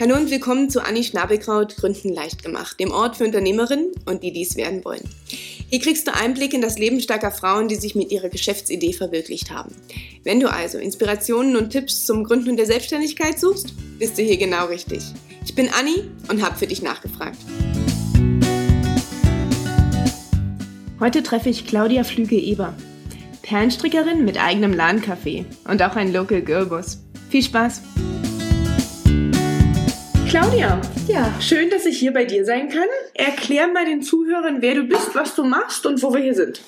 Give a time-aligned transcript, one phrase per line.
[0.00, 4.32] Hallo und willkommen zu Anni Schnabelkraut Gründen leicht gemacht, dem Ort für Unternehmerinnen und die
[4.32, 5.06] dies werden wollen.
[5.68, 9.50] Hier kriegst du Einblick in das Leben starker Frauen, die sich mit ihrer Geschäftsidee verwirklicht
[9.50, 9.74] haben.
[10.24, 14.68] Wenn du also Inspirationen und Tipps zum Gründen der Selbstständigkeit suchst, bist du hier genau
[14.68, 15.02] richtig.
[15.44, 17.36] Ich bin Anni und habe für dich nachgefragt.
[20.98, 22.72] Heute treffe ich Claudia Flüge-Eber,
[23.42, 27.00] Perlenstrickerin mit eigenem Ladencafé und auch ein Local Girlbus.
[27.28, 27.82] Viel Spaß!
[30.30, 32.86] Claudia, ja, schön, dass ich hier bei dir sein kann.
[33.14, 36.60] Erklär mal den Zuhörern, wer du bist, was du machst und wo wir hier sind.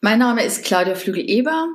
[0.00, 1.68] Mein Name ist Claudia Flügel-Eber.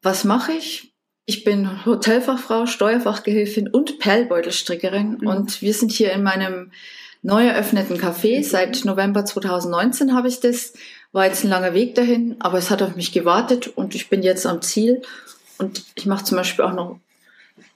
[0.00, 0.94] Was mache ich?
[1.26, 5.26] Ich bin Hotelfachfrau, Steuerfachgehilfin und Perlbeutelstrickerin mhm.
[5.26, 6.72] und wir sind hier in meinem
[7.20, 8.38] neu eröffneten Café.
[8.38, 8.42] Mhm.
[8.42, 10.72] Seit November 2019 habe ich das.
[11.12, 14.22] War jetzt ein langer Weg dahin, aber es hat auf mich gewartet und ich bin
[14.22, 15.02] jetzt am Ziel.
[15.58, 17.00] Und ich mache zum Beispiel auch noch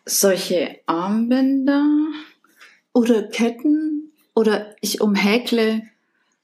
[0.06, 1.84] solche Armbänder
[2.92, 5.82] oder Ketten oder ich umhäkle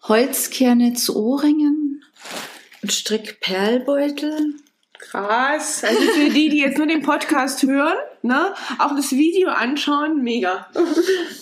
[0.03, 2.05] Holzkerne zu Ohrringen
[2.83, 4.55] und strick Perlbeutel.
[4.99, 5.85] Krass.
[5.85, 10.69] Also für die, die jetzt nur den Podcast hören, ne, auch das Video anschauen, mega.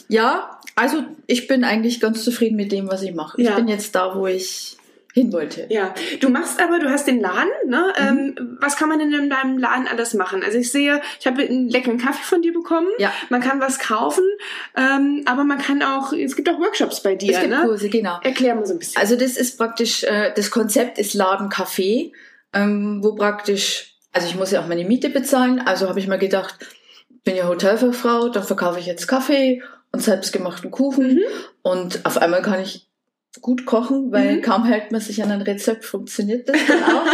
[0.08, 3.40] Ja, also ich bin eigentlich ganz zufrieden mit dem, was ich mache.
[3.40, 3.50] Ja.
[3.50, 4.76] Ich bin jetzt da, wo ich
[5.14, 5.66] hin wollte.
[5.70, 7.92] Ja, du machst aber, du hast den Laden, ne?
[7.96, 8.34] Mhm.
[8.38, 10.42] Ähm, was kann man denn in deinem Laden alles machen?
[10.42, 12.88] Also ich sehe, ich habe einen leckeren Kaffee von dir bekommen.
[12.98, 13.12] Ja.
[13.30, 14.24] Man kann was kaufen,
[14.76, 17.32] ähm, aber man kann auch, es gibt auch Workshops bei dir.
[17.32, 17.62] Es gibt ne?
[17.64, 18.18] Kurse, genau.
[18.24, 19.00] Erklär mal so ein bisschen.
[19.00, 22.12] Also das ist praktisch, äh, das Konzept ist Laden Kaffee,
[22.52, 26.18] ähm, wo praktisch, also ich muss ja auch meine Miete bezahlen, also habe ich mir
[26.18, 26.56] gedacht,
[27.22, 31.22] bin ja Hotelfachfrau, dann verkaufe ich jetzt Kaffee und selbstgemachten Kuchen mhm.
[31.62, 32.88] und auf einmal kann ich
[33.40, 34.42] gut kochen, weil mhm.
[34.42, 37.06] kaum hält man sich an ein Rezept, funktioniert das dann auch.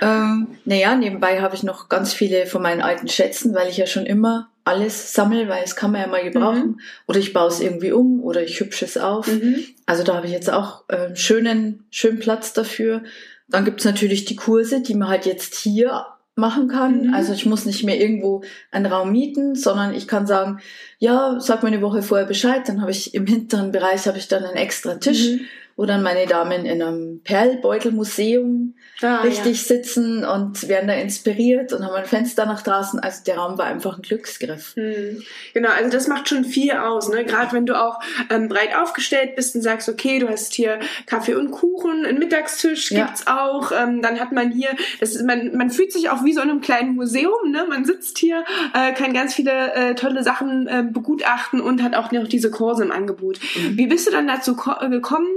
[0.02, 3.86] ähm, naja, nebenbei habe ich noch ganz viele von meinen alten Schätzen, weil ich ja
[3.86, 6.66] schon immer alles sammle, weil es kann man ja mal gebrauchen.
[6.66, 6.80] Mhm.
[7.06, 9.26] Oder ich baue es irgendwie um oder ich hübsche es auf.
[9.26, 9.64] Mhm.
[9.86, 13.02] Also da habe ich jetzt auch äh, schönen, schönen Platz dafür.
[13.48, 16.06] Dann gibt's natürlich die Kurse, die man halt jetzt hier
[16.38, 17.08] machen kann.
[17.08, 17.14] Mhm.
[17.14, 20.60] Also ich muss nicht mehr irgendwo einen Raum mieten, sondern ich kann sagen,
[20.98, 24.28] ja, sag mir eine Woche vorher Bescheid, dann habe ich im hinteren Bereich habe ich
[24.28, 25.40] dann einen extra Tisch, mhm.
[25.76, 29.76] wo dann meine Damen in einem Perlbeutelmuseum ah, richtig ja.
[29.76, 33.00] sitzen und werden da inspiriert und haben ein Fenster nach draußen.
[33.00, 34.76] Also der Raum war einfach ein Glücksgriff.
[34.76, 35.22] Mhm.
[35.54, 37.24] Genau, also das macht schon viel aus, ne?
[37.24, 38.00] Gerade wenn du auch
[38.30, 42.90] ähm, breit aufgestellt bist und sagst, okay, du hast hier Kaffee und Kuchen, einen Mittagstisch
[42.90, 43.06] ja.
[43.06, 44.70] gibt's auch, ähm, dann hat man hier,
[45.00, 47.66] das ist, man, man fühlt sich auch wie so in einem kleinen Museum, ne?
[47.68, 48.44] Man sitzt hier,
[48.74, 52.84] äh, kann ganz viele äh, tolle Sachen äh, begutachten und hat auch noch diese Kurse
[52.84, 53.38] im Angebot.
[53.54, 53.76] Mhm.
[53.76, 55.28] Wie bist du dann dazu gekommen,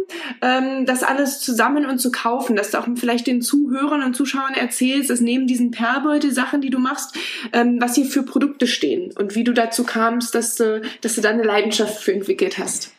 [0.41, 4.53] ähm, das alles zusammen und zu kaufen, dass du auch vielleicht den Zuhörern und Zuschauern
[4.53, 7.15] erzählst, dass neben diesen Perlbeutel-Sachen, die du machst,
[7.51, 11.21] ähm, was hier für Produkte stehen und wie du dazu kamst, dass du, dass du
[11.21, 12.93] da eine Leidenschaft für entwickelt hast?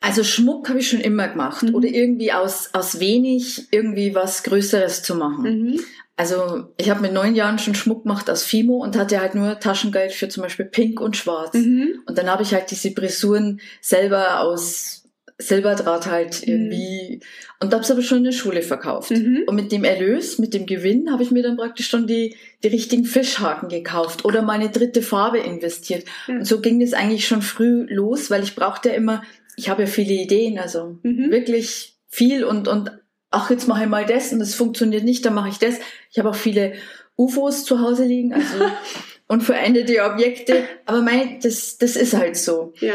[0.00, 1.74] Also Schmuck habe ich schon immer gemacht mhm.
[1.74, 5.44] oder irgendwie aus, aus wenig irgendwie was Größeres zu machen.
[5.44, 5.80] Mhm.
[6.16, 9.60] Also ich habe mit neun Jahren schon Schmuck gemacht aus Fimo und hatte halt nur
[9.60, 11.54] Taschengeld für zum Beispiel Pink und Schwarz.
[11.54, 12.02] Mhm.
[12.06, 14.97] Und dann habe ich halt diese Brisuren selber aus
[15.38, 16.52] Silberdraht halt mhm.
[16.52, 17.20] irgendwie mhm.
[17.60, 19.12] und habe es aber schon in der Schule verkauft.
[19.12, 19.44] Mhm.
[19.46, 22.68] Und mit dem Erlös, mit dem Gewinn, habe ich mir dann praktisch schon die, die
[22.68, 26.04] richtigen Fischhaken gekauft oder meine dritte Farbe investiert.
[26.26, 26.38] Mhm.
[26.38, 29.22] Und so ging es eigentlich schon früh los, weil ich brauchte ja immer,
[29.56, 31.30] ich habe ja viele Ideen, also mhm.
[31.30, 32.90] wirklich viel und, und
[33.30, 35.76] ach, jetzt mache ich mal das und es funktioniert nicht, dann mache ich das.
[36.10, 36.74] Ich habe auch viele
[37.16, 38.64] UFOs zu Hause liegen, also
[39.28, 40.64] und veränderte Objekte.
[40.84, 42.72] Aber mein, das, das ist halt so.
[42.80, 42.94] Ja.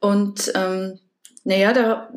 [0.00, 0.98] Und ähm,
[1.44, 2.12] naja, da,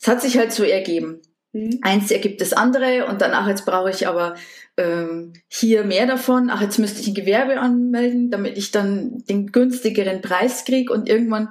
[0.00, 1.20] es hat sich halt so ergeben.
[1.52, 1.80] Mhm.
[1.82, 4.34] Eins ergibt das andere und dann, ach, jetzt brauche ich aber
[4.76, 6.50] ähm, hier mehr davon.
[6.50, 11.08] Ach, jetzt müsste ich ein Gewerbe anmelden, damit ich dann den günstigeren Preis kriege und
[11.08, 11.50] irgendwann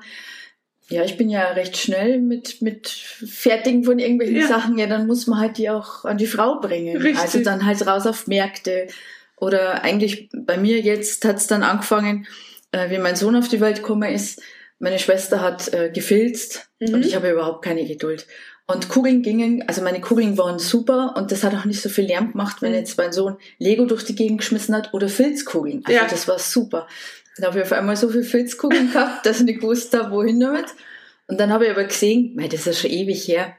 [0.88, 4.48] ja, ich bin ja recht schnell mit, mit Fertigen von irgendwelchen ja.
[4.48, 4.78] Sachen.
[4.78, 6.98] Ja, dann muss man halt die auch an die Frau bringen.
[6.98, 7.20] Richtig.
[7.20, 8.88] Also dann halt raus auf Märkte.
[9.38, 12.28] Oder eigentlich bei mir jetzt hat's dann angefangen,
[12.72, 14.42] äh, wie mein Sohn auf die Welt gekommen ist.
[14.80, 16.96] Meine Schwester hat äh, gefilzt mhm.
[16.96, 18.28] und ich habe überhaupt keine Geduld.
[18.68, 22.06] Und Kugeln gingen, also meine Kugeln waren super und das hat auch nicht so viel
[22.06, 22.78] Lärm gemacht, wenn mhm.
[22.78, 25.84] jetzt mein Sohn Lego durch die Gegend geschmissen hat oder Filzkugeln.
[25.86, 26.08] Also ja.
[26.08, 26.88] das war super.
[27.38, 30.40] Dann habe ich auf einmal so viel Filzkugeln gehabt, dass ich nicht gewusst habe, wohin
[30.40, 30.66] damit.
[31.28, 33.56] Und dann habe ich aber gesehen, mei, das ist ja schon ewig her,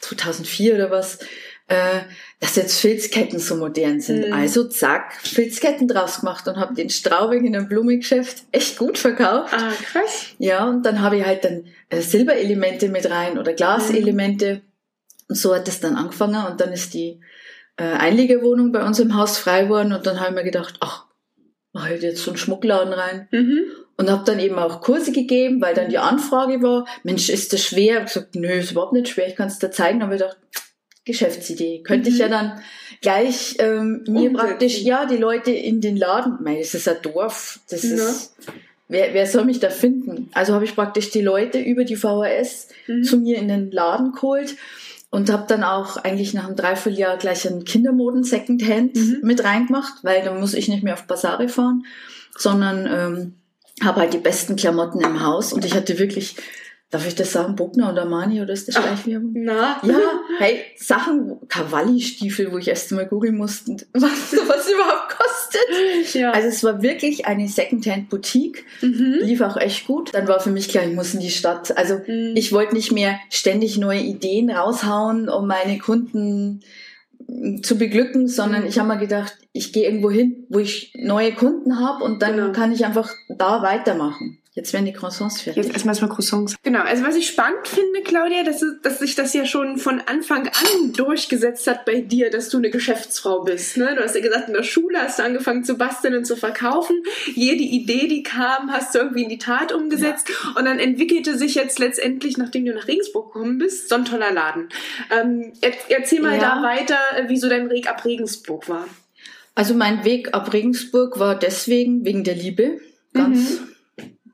[0.00, 1.18] 2004 oder was,
[1.70, 2.00] äh,
[2.40, 4.26] dass jetzt Filzketten so modern sind.
[4.26, 4.32] Mhm.
[4.32, 9.54] Also zack, Filzketten draus gemacht und habe den Straubing in einem Blumengeschäft echt gut verkauft.
[9.54, 10.26] Ah, krass.
[10.38, 14.54] Ja, und dann habe ich halt dann äh, Silberelemente mit rein oder Glaselemente.
[14.54, 14.60] Mhm.
[15.28, 17.20] Und so hat es dann angefangen und dann ist die
[17.76, 21.06] äh, Einliegerwohnung bei uns im Haus frei geworden und dann habe ich mir gedacht, ach,
[21.72, 23.28] mach halt jetzt so einen Schmuckladen rein.
[23.30, 23.60] Mhm.
[23.96, 27.62] und habe dann eben auch Kurse gegeben, weil dann die Anfrage war, Mensch, ist das
[27.62, 27.92] schwer?
[27.92, 30.02] Ich habe gesagt, nö, ist überhaupt nicht schwer, ich kann es dir zeigen.
[30.02, 30.38] Aber ich gedacht,
[31.04, 31.82] Geschäftsidee.
[31.82, 32.14] Könnte mhm.
[32.14, 32.60] ich ja dann
[33.00, 37.60] gleich ähm, mir praktisch, ja, die Leute in den Laden, mein, das ist ein Dorf,
[37.70, 37.94] das ja.
[37.94, 38.34] ist,
[38.88, 40.28] wer, wer soll mich da finden?
[40.34, 43.04] Also habe ich praktisch die Leute über die VHS mhm.
[43.04, 44.56] zu mir in den Laden geholt
[45.10, 49.18] und habe dann auch eigentlich nach einem Dreivierteljahr gleich einen Kindermoden Secondhand mhm.
[49.22, 51.84] mit reingemacht, weil dann muss ich nicht mehr auf Basare fahren,
[52.36, 53.34] sondern ähm,
[53.82, 56.36] habe halt die besten Klamotten im Haus und ich hatte wirklich
[56.90, 57.54] Darf ich das sagen?
[57.54, 59.16] Bogner oder Mani oder ist das gleich wie?
[59.34, 59.80] Na?
[59.84, 60.00] Ja,
[60.38, 66.14] hey, Sachen, Cavalli-Stiefel, wo ich erst mal googeln musste, was was überhaupt kostet.
[66.14, 66.32] Ja.
[66.32, 69.18] Also es war wirklich eine Secondhand-Boutique, mhm.
[69.22, 70.12] lief auch echt gut.
[70.12, 71.76] Dann war für mich klar, ich muss in die Stadt.
[71.76, 72.32] Also mhm.
[72.34, 76.62] ich wollte nicht mehr ständig neue Ideen raushauen, um meine Kunden
[77.62, 78.68] zu beglücken, sondern mhm.
[78.68, 82.36] ich habe mir gedacht, ich gehe irgendwo hin, wo ich neue Kunden habe und dann
[82.36, 82.52] genau.
[82.52, 84.38] kann ich einfach da weitermachen.
[84.60, 85.64] Jetzt werden die Croissants fertig.
[85.64, 86.54] Jetzt erstmal erstmal Croissants.
[86.62, 90.48] Genau, also was ich spannend finde, Claudia, dass, dass sich das ja schon von Anfang
[90.48, 93.78] an durchgesetzt hat bei dir, dass du eine Geschäftsfrau bist.
[93.78, 93.94] Ne?
[93.96, 97.02] Du hast ja gesagt, in der Schule hast du angefangen zu basteln und zu verkaufen.
[97.34, 100.28] Jede Idee, die kam, hast du irgendwie in die Tat umgesetzt.
[100.28, 100.58] Ja.
[100.58, 104.30] Und dann entwickelte sich jetzt letztendlich, nachdem du nach Regensburg gekommen bist, so ein toller
[104.30, 104.68] Laden.
[105.10, 105.54] Ähm,
[105.88, 106.40] erzähl mal ja.
[106.56, 106.98] da weiter,
[107.28, 108.86] wie so dein Weg ab Regensburg war.
[109.54, 112.78] Also mein Weg ab Regensburg war deswegen wegen der Liebe.
[113.14, 113.58] Ganz.
[113.58, 113.69] Mhm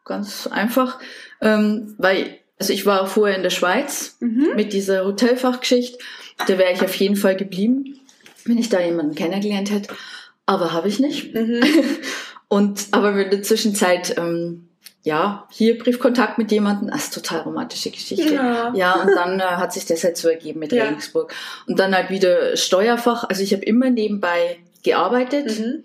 [0.06, 0.98] ganz einfach,
[1.42, 4.52] ähm, weil also ich war vorher in der Schweiz mhm.
[4.56, 5.98] mit dieser Hotelfachgeschichte,
[6.46, 8.00] da wäre ich auf jeden Fall geblieben,
[8.44, 9.94] wenn ich da jemanden kennengelernt hätte,
[10.46, 11.34] aber habe ich nicht.
[11.34, 11.62] Mhm.
[12.48, 14.68] Und aber in der Zwischenzeit ähm,
[15.02, 18.34] ja, hier Briefkontakt mit jemandem, das ist total romantische Geschichte.
[18.34, 20.84] Ja, ja und dann äh, hat sich das halt so ergeben mit ja.
[20.84, 21.34] Regensburg.
[21.66, 25.58] Und dann halt wieder Steuerfach, also ich habe immer nebenbei gearbeitet.
[25.58, 25.84] Mhm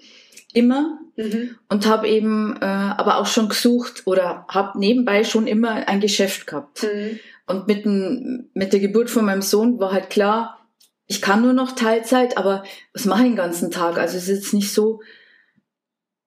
[0.53, 1.55] immer mhm.
[1.69, 6.47] und habe eben äh, aber auch schon gesucht oder habe nebenbei schon immer ein Geschäft
[6.47, 6.83] gehabt.
[6.83, 7.19] Mhm.
[7.47, 10.59] Und mit, dem, mit der Geburt von meinem Sohn war halt klar,
[11.07, 12.63] ich kann nur noch Teilzeit, aber
[12.93, 13.97] was mache ich den ganzen Tag?
[13.97, 15.01] Also es ist jetzt nicht so,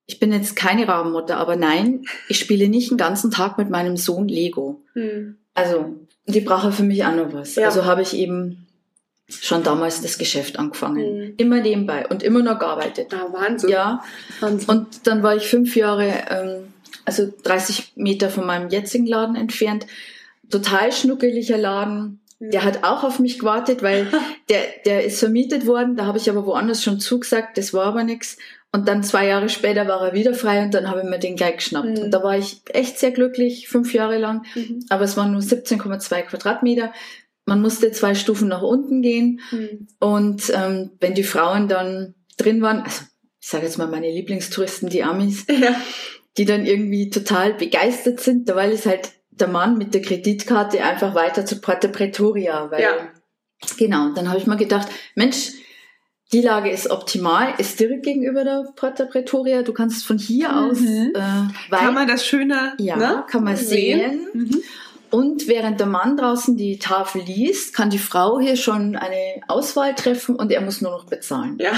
[0.06, 3.96] ich bin jetzt keine Rabenmutter, aber nein, ich spiele nicht den ganzen Tag mit meinem
[3.96, 4.82] Sohn Lego.
[4.94, 5.38] Mhm.
[5.54, 5.94] Also
[6.26, 7.54] die brauche für mich auch noch was.
[7.54, 7.66] Ja.
[7.66, 8.66] Also habe ich eben
[9.28, 11.18] schon damals das Geschäft angefangen.
[11.18, 11.34] Mhm.
[11.38, 13.12] Immer nebenbei und immer noch gearbeitet.
[13.14, 13.70] Ah, Wahnsinn.
[13.70, 14.02] Ja.
[14.40, 14.68] Wahnsinn.
[14.68, 16.72] Und dann war ich fünf Jahre, ähm,
[17.04, 19.86] also 30 Meter von meinem jetzigen Laden entfernt.
[20.50, 22.20] Total schnuckeliger Laden.
[22.38, 22.50] Mhm.
[22.50, 24.06] Der hat auch auf mich gewartet, weil
[24.50, 25.96] der, der ist vermietet worden.
[25.96, 27.56] Da habe ich aber woanders schon zugesagt.
[27.56, 28.36] Das war aber nichts.
[28.72, 31.36] Und dann zwei Jahre später war er wieder frei und dann habe ich mir den
[31.36, 31.96] gleich geschnappt.
[31.96, 32.04] Mhm.
[32.04, 34.44] Und da war ich echt sehr glücklich, fünf Jahre lang.
[34.56, 34.84] Mhm.
[34.88, 36.92] Aber es waren nur 17,2 Quadratmeter
[37.46, 39.40] man musste zwei Stufen nach unten gehen.
[39.50, 39.88] Mhm.
[40.00, 43.02] Und ähm, wenn die Frauen dann drin waren, also
[43.40, 45.74] ich sage jetzt mal meine Lieblingstouristen, die Amis, ja.
[46.36, 50.82] die dann irgendwie total begeistert sind, da weil es halt der Mann mit der Kreditkarte
[50.82, 52.92] einfach weiter zu Porta Pretoria, weil ja.
[53.76, 55.52] genau, dann habe ich mir gedacht, Mensch,
[56.32, 59.62] die Lage ist optimal, ist direkt gegenüber der Porta Pretoria.
[59.62, 60.54] Du kannst von hier mhm.
[60.54, 63.24] aus äh, weit, kann man das schöner ja, ne?
[63.28, 64.28] kann man sehen.
[64.32, 64.48] sehen.
[64.48, 64.62] Mhm.
[65.14, 69.94] Und während der Mann draußen die Tafel liest, kann die Frau hier schon eine Auswahl
[69.94, 71.56] treffen und er muss nur noch bezahlen.
[71.60, 71.70] Ja.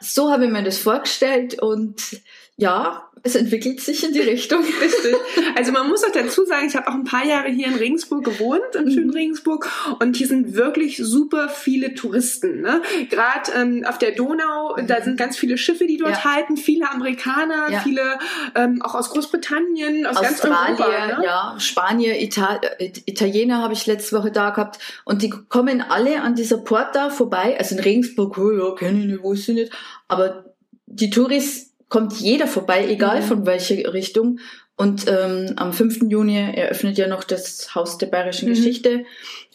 [0.00, 2.20] So habe ich mir das vorgestellt und
[2.56, 4.60] ja, es entwickelt sich in die Richtung.
[4.82, 5.14] Richtig.
[5.56, 8.24] Also man muss auch dazu sagen, ich habe auch ein paar Jahre hier in Regensburg
[8.24, 9.14] gewohnt, im schönen mhm.
[9.14, 9.68] Regensburg,
[10.00, 12.60] und hier sind wirklich super viele Touristen.
[12.60, 12.82] Ne?
[13.08, 14.86] Gerade ähm, auf der Donau, mhm.
[14.86, 16.24] da sind ganz viele Schiffe, die dort ja.
[16.24, 17.80] halten, viele Amerikaner, ja.
[17.80, 18.18] viele
[18.54, 21.18] ähm, auch aus Großbritannien, aus Australien, ganz Europa.
[21.18, 21.24] Ne?
[21.24, 26.22] Ja, Spanier, Ital äh, Italiener habe ich letzte Woche da gehabt und die kommen alle
[26.22, 27.56] an dieser Porta vorbei.
[27.58, 29.72] Also in Regensburg, oh ja, kenne ich nicht, wo ist sie nicht,
[30.08, 30.44] aber
[30.86, 33.24] die Touristen kommt jeder vorbei, egal mhm.
[33.24, 34.40] von welcher Richtung.
[34.76, 36.04] Und ähm, am 5.
[36.08, 38.54] Juni eröffnet ja noch das Haus der bayerischen mhm.
[38.54, 39.04] Geschichte.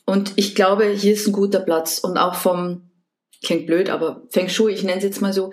[0.05, 1.97] Und ich glaube, hier ist ein guter Platz.
[1.97, 2.91] Und auch vom,
[3.43, 5.49] klingt blöd, aber Feng Shui, ich nenne es jetzt mal so,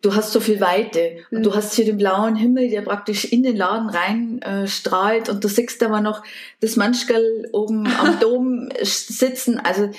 [0.00, 1.16] du hast so viel Weite.
[1.32, 1.38] Mhm.
[1.38, 5.28] Und du hast hier den blauen Himmel, der praktisch in den Laden rein äh, strahlt.
[5.28, 6.22] Und du siehst aber noch
[6.60, 9.58] das Manschgal oben am Dom sitzen.
[9.58, 9.90] Also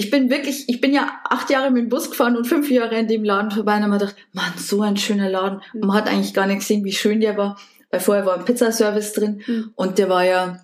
[0.00, 2.96] ich bin wirklich, ich bin ja acht Jahre mit dem Bus gefahren und fünf Jahre
[2.96, 5.60] in dem Laden vorbei und habe mir gedacht, Mann, so ein schöner Laden.
[5.74, 7.58] Und man hat eigentlich gar nicht gesehen, wie schön der war,
[7.90, 9.72] weil vorher war ein Pizzaservice drin mhm.
[9.74, 10.60] und der war ja,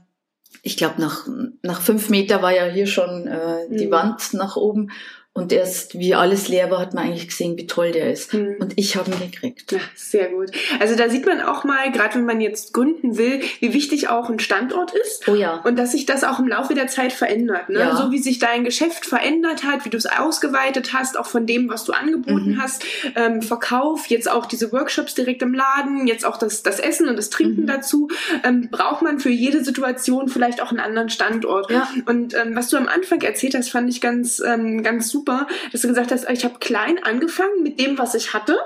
[0.63, 1.27] ich glaube, nach,
[1.63, 3.91] nach fünf Meter war ja hier schon äh, die mhm.
[3.91, 4.93] Wand nach oben.
[5.37, 8.33] Und erst wie alles leer war, hat man eigentlich gesehen, wie toll der ist.
[8.33, 8.55] Mhm.
[8.61, 9.73] Und ich habe ihn gekriegt.
[9.73, 10.53] Ja, sehr gut.
[10.79, 14.31] Also da sieht man auch mal, gerade wenn man jetzt gründen will, wie wichtig auch
[14.31, 15.27] ein Standort ist.
[15.27, 15.61] Oh ja.
[15.65, 17.69] Und dass sich das auch im Laufe der Zeit verändert.
[17.69, 17.81] Ne?
[17.81, 17.97] Ja.
[17.97, 21.69] So wie sich dein Geschäft verändert hat, wie du es ausgeweitet hast, auch von dem,
[21.69, 22.63] was du angeboten mhm.
[22.63, 22.85] hast.
[23.17, 27.17] Ähm, Verkauf, jetzt auch diese Workshops direkt im Laden, jetzt auch das, das Essen und
[27.17, 27.67] das Trinken mhm.
[27.67, 28.07] dazu.
[28.45, 31.73] Ähm, braucht man für jede Situation vielleicht auch einen anderen Standort.
[31.73, 31.89] Ja.
[32.07, 35.47] Und ähm, was du am Anfang erzählt hast, fand ich ganz, ähm, ganz super super,
[35.73, 38.59] dass du gesagt hast, ich habe klein angefangen mit dem, was ich hatte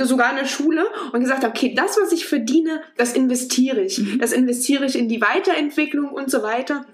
[0.00, 3.98] sogar in der Schule und gesagt habe, okay, das, was ich verdiene, das investiere ich.
[3.98, 4.18] Mhm.
[4.18, 6.84] Das investiere ich in die Weiterentwicklung und so weiter.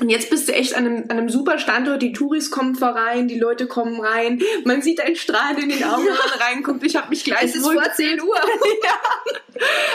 [0.00, 2.00] Und jetzt bist du echt an einem, an einem super Standort.
[2.00, 4.40] Die Touris kommen vorein, die Leute kommen rein.
[4.64, 6.84] Man sieht einen Strahl in den Augen, wenn man reinkommt.
[6.84, 8.34] Ich habe mich gleich Es ist vor 10 Uhr.
[8.84, 9.34] ja.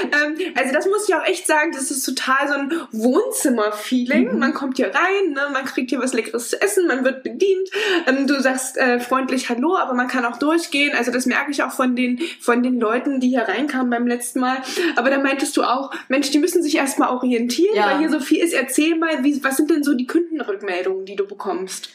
[0.04, 4.34] Ähm, also das muss ich auch echt sagen, das ist total so ein Wohnzimmer-Feeling.
[4.34, 4.40] Mhm.
[4.40, 5.50] Man kommt hier rein, ne?
[5.52, 7.70] man kriegt hier was Leckeres zu essen, man wird bedient.
[8.08, 10.96] Ähm, du sagst äh, freundlich Hallo, aber man kann auch durchgehen.
[10.96, 14.40] Also das merke ich auch von den, von den Leuten, die hier reinkamen beim letzten
[14.40, 14.58] Mal.
[14.96, 17.88] Aber da meintest du auch, Mensch, die müssen sich erstmal orientieren, ja.
[17.88, 18.54] weil hier so viel ist.
[18.54, 21.90] Erzähl mal, wie, was sind denn so die Kundenrückmeldungen, die du bekommst?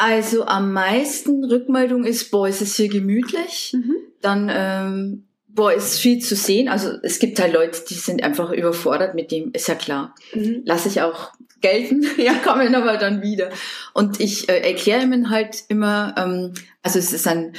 [0.00, 3.74] Also am meisten Rückmeldung ist, boah, ist es hier gemütlich.
[3.76, 3.96] Mhm.
[4.22, 6.68] Dann, ähm, boah, ist viel zu sehen.
[6.68, 10.14] Also es gibt halt Leute, die sind einfach überfordert mit dem, ist ja klar.
[10.34, 10.62] Mhm.
[10.64, 13.50] Lasse ich auch gelten, ja, kommen aber dann wieder.
[13.92, 17.54] Und ich äh, erkläre ihnen halt immer, ähm, also es ist ein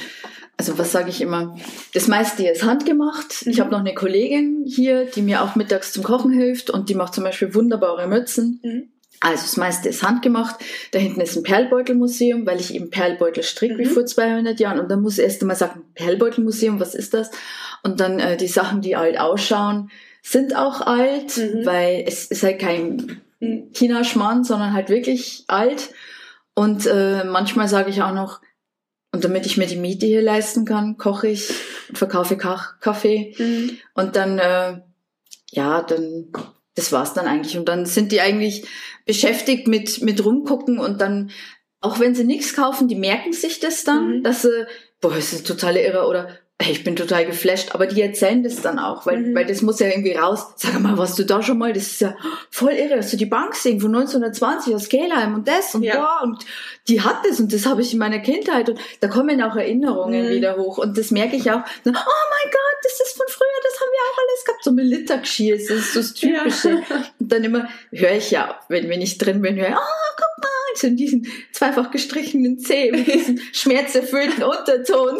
[0.58, 1.56] also was sage ich immer,
[1.92, 3.44] das meiste ist handgemacht.
[3.44, 3.50] Mhm.
[3.50, 6.94] Ich habe noch eine Kollegin hier, die mir auch mittags zum Kochen hilft und die
[6.94, 8.60] macht zum Beispiel wunderbare Mützen.
[8.62, 8.91] Mhm.
[9.22, 10.56] Also das meiste ist handgemacht.
[10.90, 13.78] Da hinten ist ein Perlbeutelmuseum, weil ich eben Perlbeutel stricke mhm.
[13.78, 14.80] wie vor 200 Jahren.
[14.80, 17.30] Und dann muss ich erst einmal sagen, Perlbeutelmuseum, was ist das?
[17.84, 19.90] Und dann äh, die Sachen, die alt ausschauen,
[20.22, 21.64] sind auch alt, mhm.
[21.64, 23.70] weil es ist halt kein mhm.
[23.72, 25.90] China-Schmarrn, sondern halt wirklich alt.
[26.54, 28.40] Und äh, manchmal sage ich auch noch,
[29.12, 31.52] und damit ich mir die Miete hier leisten kann, koche ich
[31.88, 33.34] und verkaufe Kaffee.
[33.38, 33.78] Mhm.
[33.94, 34.80] Und dann, äh,
[35.50, 36.32] ja, dann,
[36.74, 37.58] das war's dann eigentlich.
[37.58, 38.66] Und dann sind die eigentlich
[39.06, 41.30] beschäftigt mit, mit rumgucken und dann,
[41.80, 44.22] auch wenn sie nichts kaufen, die merken sich das dann, mhm.
[44.22, 44.66] dass sie,
[45.00, 46.38] boah, das ist totale Irre oder
[46.70, 49.34] ich bin total geflasht, aber die erzählen das dann auch, weil, mhm.
[49.34, 50.46] weil das muss ja irgendwie raus.
[50.56, 51.72] Sag mal, warst du da schon mal?
[51.72, 52.16] Das ist ja
[52.50, 55.94] voll irre, dass du die Bank sehen von 1920 aus Kelheim und das und ja.
[55.94, 56.44] da und
[56.88, 60.26] die hat das und das habe ich in meiner Kindheit und da kommen auch Erinnerungen
[60.26, 60.30] mhm.
[60.30, 61.60] wieder hoch und das merke ich auch.
[61.60, 65.66] Oh mein Gott, das ist von früher, das haben wir auch alles gehabt, so Mittagschiers,
[65.66, 66.70] das ist so das Typische.
[66.88, 67.04] Ja.
[67.18, 70.44] Und dann immer höre ich ja, wenn, wenn ich drin bin, höre ich, oh, guck
[70.44, 75.18] mal, so in diesen zweifach gestrichenen Zeh, mit diesem schmerzerfüllten Unterton.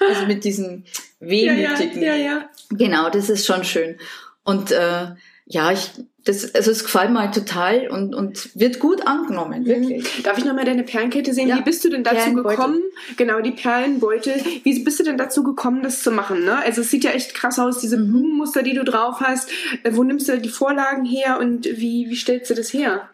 [0.00, 0.84] Also mit diesem
[1.20, 2.02] wehmütigen.
[2.02, 2.50] Ja, ja, ja, ja.
[2.70, 3.96] Genau, das ist schon schön.
[4.44, 5.06] Und äh,
[5.46, 5.90] ja, ich,
[6.24, 9.66] das, also es gefällt mir halt total und, und wird gut angenommen, mhm.
[9.66, 10.22] wirklich.
[10.22, 11.48] Darf ich nochmal deine Perlenkette sehen?
[11.48, 11.58] Ja.
[11.58, 12.82] Wie bist du denn dazu gekommen?
[13.18, 14.34] Genau, die Perlenbeutel.
[14.62, 16.44] Wie bist du denn dazu gekommen, das zu machen?
[16.44, 16.56] Ne?
[16.56, 18.10] Also es sieht ja echt krass aus, diese mhm.
[18.10, 19.50] Blumenmuster, die du drauf hast.
[19.82, 23.08] Äh, wo nimmst du die Vorlagen her und wie, wie stellst du das her?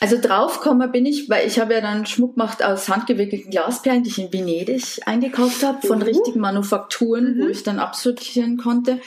[0.00, 4.10] Also draufgekommen bin ich, weil ich habe ja dann Schmuck gemacht aus handgewickelten Glasperlen, die
[4.10, 6.04] ich in Venedig eingekauft habe, von uh.
[6.04, 7.42] richtigen Manufakturen, mhm.
[7.42, 9.00] wo ich dann absortieren konnte.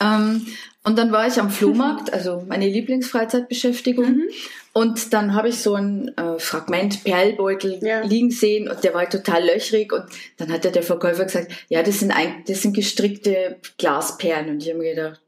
[0.00, 0.46] Ähm,
[0.82, 4.12] und dann war ich am Flohmarkt, also meine Lieblingsfreizeitbeschäftigung.
[4.12, 4.28] Mhm.
[4.72, 8.00] Und dann habe ich so ein äh, Fragment Perlbeutel ja.
[8.00, 9.92] liegen sehen und der war total löchrig.
[9.92, 10.04] Und
[10.38, 14.48] dann hat der Verkäufer gesagt, ja, das sind, ein, das sind gestrickte Glasperlen.
[14.48, 15.20] Und ich habe mir gedacht,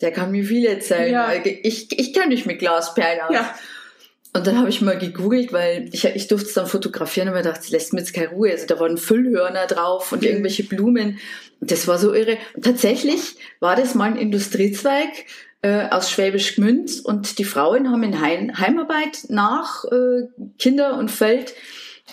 [0.00, 1.12] der kann mir viel erzählen.
[1.12, 1.32] Ja.
[1.34, 3.34] Ich, ich kenne mich mit Glasperlen aus.
[3.34, 3.54] Ja.
[4.36, 7.42] Und dann habe ich mal gegoogelt, weil ich, ich durfte es dann fotografieren und mir
[7.42, 8.50] dachte, lässt mir jetzt keine Ruhe.
[8.50, 10.28] Also da waren Füllhörner drauf und mhm.
[10.28, 11.20] irgendwelche Blumen.
[11.60, 12.38] Und das war so irre.
[12.54, 15.08] Und tatsächlich war das mal ein Industriezweig
[15.62, 20.26] äh, aus Schwäbisch Gmünd und die Frauen haben in Heim, Heimarbeit nach äh,
[20.58, 21.54] Kinder und Feld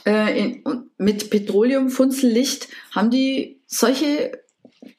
[0.05, 0.63] äh, in,
[0.97, 4.40] mit Petroleumfunzellicht haben die solche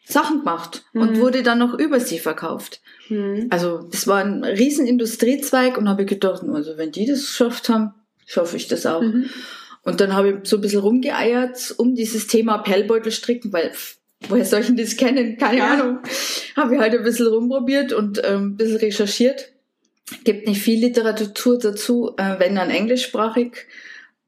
[0.04, 1.02] Sachen gemacht mhm.
[1.02, 2.80] und wurde dann noch über sie verkauft.
[3.08, 3.46] Mhm.
[3.50, 7.68] Also das war ein riesen Industriezweig und habe ich gedacht, also wenn die das geschafft
[7.68, 7.94] haben,
[8.26, 9.02] schaffe ich das auch.
[9.02, 9.30] Mhm.
[9.82, 13.72] Und dann habe ich so ein bisschen rumgeeiert um dieses Thema Perlbeutel stricken, weil
[14.28, 15.36] woher soll ich denn das kennen?
[15.38, 15.72] Keine ja.
[15.72, 15.98] Ahnung.
[16.56, 19.52] Habe ich halt ein bisschen rumprobiert und ähm, ein bisschen recherchiert.
[20.24, 23.66] Gibt nicht viel Literatur dazu, äh, wenn dann englischsprachig.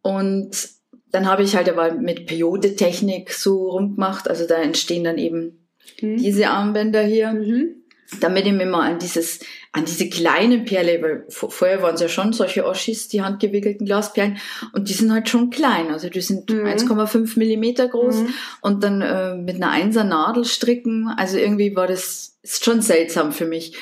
[0.03, 0.69] Und
[1.13, 4.29] dann habe ich halt aber mit Periodetechnik so rumgemacht.
[4.29, 5.64] Also da entstehen dann eben
[6.01, 6.17] mhm.
[6.17, 7.33] diese Armbänder hier.
[7.33, 7.85] Mhm
[8.21, 9.41] damit ich mich mal an dieses,
[9.73, 14.39] an diese kleinen Perle, weil vorher waren es ja schon solche Oschis, die handgewickelten Glasperlen,
[14.73, 16.67] und die sind halt schon klein, also die sind mhm.
[16.67, 18.35] 1,5 Millimeter groß mhm.
[18.61, 23.33] und dann äh, mit einer Einser Nadel stricken, also irgendwie war das ist schon seltsam
[23.33, 23.75] für mich.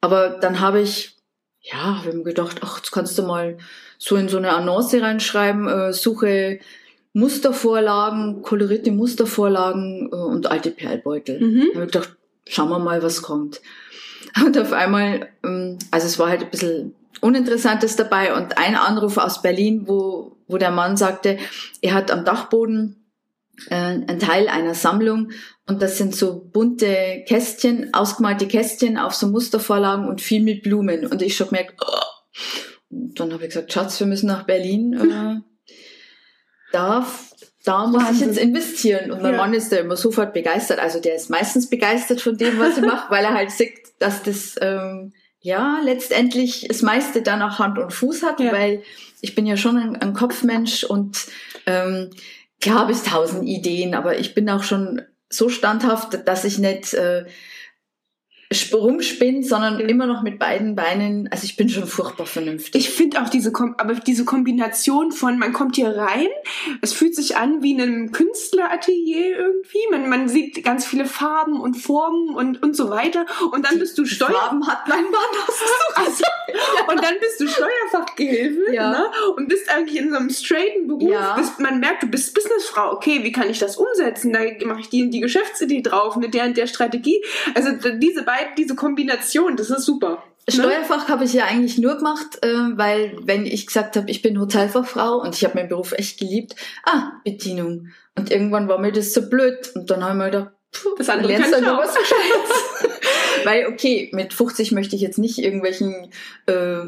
[0.00, 1.14] Aber dann habe ich
[1.60, 3.56] ja, wir haben gedacht, ach, jetzt kannst du mal
[3.96, 6.58] so in so eine Annonce reinschreiben, äh, suche
[7.14, 11.40] Mustervorlagen, kolorierte Mustervorlagen äh, und alte Perlbeutel.
[11.40, 11.60] Mhm.
[11.72, 12.16] Da habe ich gedacht,
[12.46, 13.62] schauen wir mal, was kommt.
[14.44, 19.16] Und auf einmal, ähm, also es war halt ein bisschen Uninteressantes dabei und ein Anruf
[19.16, 21.38] aus Berlin, wo, wo der Mann sagte,
[21.80, 23.06] er hat am Dachboden
[23.70, 25.30] äh, ein Teil einer Sammlung
[25.66, 31.06] und das sind so bunte Kästchen, ausgemalte Kästchen auf so Mustervorlagen und viel mit Blumen.
[31.06, 32.90] Und ich schon gemerkt, oh.
[32.90, 34.92] und dann habe ich gesagt, Schatz, wir müssen nach Berlin.
[34.92, 35.40] Äh,
[36.74, 37.06] da,
[37.64, 39.10] da muss ich jetzt investieren.
[39.10, 39.38] Und mein ja.
[39.38, 40.78] Mann ist da immer sofort begeistert.
[40.78, 44.22] Also der ist meistens begeistert von dem, was ich mache, weil er halt sieht, dass
[44.22, 48.52] das ähm, ja letztendlich das meiste dann auch Hand und Fuß hat, ja.
[48.52, 48.82] weil
[49.20, 51.26] ich bin ja schon ein, ein Kopfmensch und
[51.66, 52.10] ähm,
[52.60, 56.92] klar habe ich tausend Ideen, aber ich bin auch schon so standhaft, dass ich nicht
[56.94, 57.24] äh,
[58.72, 59.88] rumspinnt, sondern mhm.
[59.88, 61.28] immer noch mit beiden Beinen.
[61.30, 62.74] Also ich bin schon furchtbar vernünftig.
[62.86, 66.28] Ich finde auch diese, Kom aber diese Kombination von, man kommt hier rein,
[66.80, 69.78] es fühlt sich an wie in einem Künstleratelier irgendwie.
[69.90, 73.26] Man, man sieht ganz viele Farben und Formen und, und so weiter.
[73.52, 74.30] Und dann bist du Steuer...
[74.30, 75.12] Farben hat mein Mann
[75.94, 76.24] also,
[76.88, 78.90] Und dann bist du Steuerfachgehilfe ja.
[78.90, 79.10] ne?
[79.36, 81.10] und bist eigentlich in so einem straighten Beruf.
[81.10, 81.36] Ja.
[81.36, 82.92] Bist, man merkt, du bist Businessfrau.
[82.92, 84.32] Okay, wie kann ich das umsetzen?
[84.32, 87.22] Da mache ich die, die Geschäftsidee drauf mit der und der Strategie.
[87.54, 90.22] Also diese beiden beiden, diese Kombination, das ist super.
[90.46, 90.54] Ne?
[90.54, 94.38] Steuerfach habe ich ja eigentlich nur gemacht, äh, weil wenn ich gesagt habe, ich bin
[94.38, 97.88] Hotelfachfrau und ich habe meinen Beruf echt geliebt, ah, Bedienung.
[98.16, 101.08] Und irgendwann war mir das so blöd und dann habe ich mir gedacht, puh, das
[101.08, 103.00] andere lernst du noch was Gescheites.
[103.44, 106.10] weil okay, mit 50 möchte ich jetzt nicht irgendwelchen
[106.46, 106.86] äh,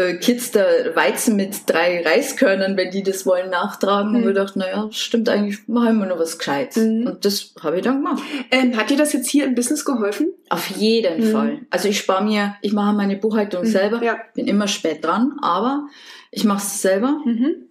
[0.00, 0.64] äh, Kids da
[0.94, 4.10] Weizen mit drei Reiskörnern, wenn die das wollen, nachtragen.
[4.10, 4.16] Mhm.
[4.16, 6.84] Und wir dachten, naja, stimmt eigentlich, machen wir nur was Gescheites.
[6.84, 7.06] Mhm.
[7.06, 8.22] Und das habe ich dann gemacht.
[8.50, 10.32] Ähm, hat dir das jetzt hier im Business geholfen?
[10.48, 11.32] Auf jeden mhm.
[11.32, 11.58] Fall.
[11.70, 13.68] Also ich spare mir, ich mache meine Buchhaltung mhm.
[13.68, 14.18] selber, ja.
[14.34, 15.86] bin immer spät dran, aber
[16.30, 17.20] ich mache es selber.
[17.24, 17.66] Mhm.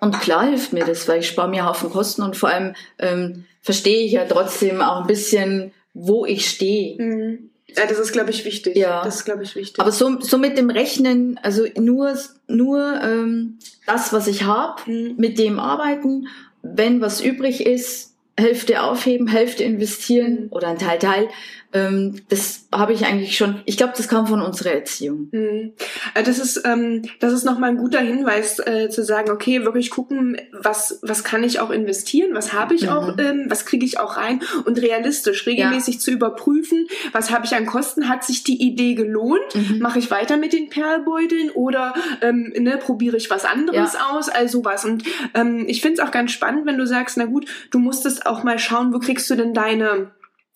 [0.00, 3.44] Und klar hilft mir das, weil ich spare mir Haufen Kosten und vor allem ähm,
[3.62, 7.02] verstehe ich ja trotzdem auch ein bisschen, wo ich stehe.
[7.02, 7.50] Mhm.
[7.76, 8.76] Ja, das ist, glaube ich, wichtig.
[8.76, 9.04] Ja.
[9.04, 9.80] Das ist, glaube ich, wichtig.
[9.80, 12.16] Aber so, so mit dem Rechnen, also nur,
[12.48, 15.14] nur ähm, das, was ich habe, mhm.
[15.16, 16.28] mit dem arbeiten.
[16.62, 20.48] Wenn was übrig ist, Hälfte aufheben, Hälfte investieren mhm.
[20.50, 21.28] oder ein Teil, Teil.
[21.72, 25.28] Ähm, das habe ich eigentlich schon, ich glaube, das kam von unserer Erziehung.
[25.32, 25.72] Mhm.
[26.14, 30.40] Das ist, ähm, das ist nochmal ein guter Hinweis, äh, zu sagen, okay, wirklich gucken,
[30.52, 32.88] was, was kann ich auch investieren, was habe ich mhm.
[32.88, 36.00] auch, ähm, was kriege ich auch rein und realistisch, regelmäßig ja.
[36.00, 39.78] zu überprüfen, was habe ich an Kosten, hat sich die Idee gelohnt, mhm.
[39.78, 44.10] mache ich weiter mit den Perlbeuteln oder ähm, ne, probiere ich was anderes ja.
[44.10, 44.84] aus, also was.
[44.84, 48.26] Und ähm, ich finde es auch ganz spannend, wenn du sagst, na gut, du musstest
[48.26, 50.06] auch mal schauen, wo kriegst du denn deine äh,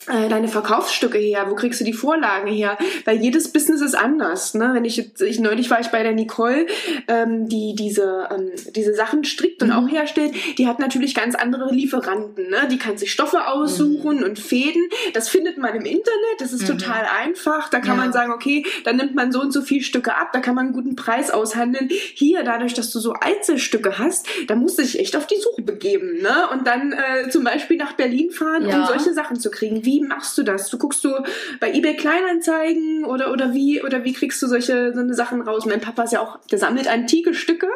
[0.06, 1.46] deine Verkaufsstücke her?
[1.48, 2.78] Wo kriegst du die Vorlagen her?
[3.04, 4.54] Weil jedes Business ist anders.
[4.54, 4.70] Ne?
[4.72, 6.66] Wenn ich, ich neulich war ich bei der Nicole,
[7.06, 9.74] ähm, die diese ähm, diese Sachen strickt und mhm.
[9.74, 10.34] auch herstellt.
[10.56, 12.48] Die hat natürlich ganz andere Lieferanten.
[12.48, 12.68] Ne?
[12.70, 14.24] Die kann sich Stoffe aussuchen mhm.
[14.24, 14.82] und Fäden.
[15.12, 16.38] Das findet man im Internet.
[16.38, 16.78] Das ist mhm.
[16.78, 17.68] total einfach.
[17.68, 18.02] Da kann ja.
[18.02, 20.30] man sagen, okay, dann nimmt man so und so viele Stücke ab.
[20.32, 21.88] Da kann man einen guten Preis aushandeln.
[21.90, 25.62] Hier, dadurch, dass du so Einzelstücke hast, da musst du dich echt auf die Suche
[25.62, 26.22] begeben.
[26.22, 26.48] Ne?
[26.52, 28.80] Und dann äh, zum Beispiel nach Berlin fahren, ja.
[28.80, 30.70] um solche Sachen zu kriegen wie machst du das?
[30.70, 31.10] Du guckst du
[31.58, 35.66] bei eBay Kleinanzeigen oder, oder wie, oder wie kriegst du solche, so eine Sachen raus?
[35.66, 37.66] Mein Papa ist ja auch, der sammelt antike Stücke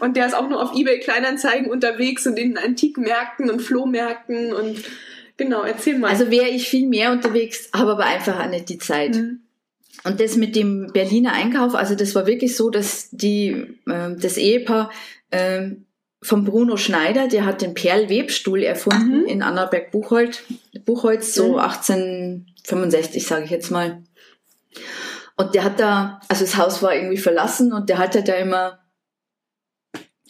[0.00, 4.82] und der ist auch nur auf eBay Kleinanzeigen unterwegs und in Antikmärkten und Flohmärkten und
[5.38, 6.10] genau, erzähl mal.
[6.10, 9.14] Also wäre ich viel mehr unterwegs, habe aber einfach auch nicht die Zeit.
[9.14, 9.40] Mhm.
[10.04, 14.36] Und das mit dem Berliner Einkauf, also das war wirklich so, dass die, äh, das
[14.36, 14.90] Ehepaar
[15.30, 15.70] äh,
[16.22, 19.26] von Bruno Schneider, der hat den Perlwebstuhl erfunden mhm.
[19.26, 20.42] in Annaberg-Buchholz,
[20.84, 21.58] Buchholz, so mhm.
[21.58, 24.02] 1865, sage ich jetzt mal.
[25.36, 28.80] Und der hat da, also das Haus war irgendwie verlassen und der hatte da immer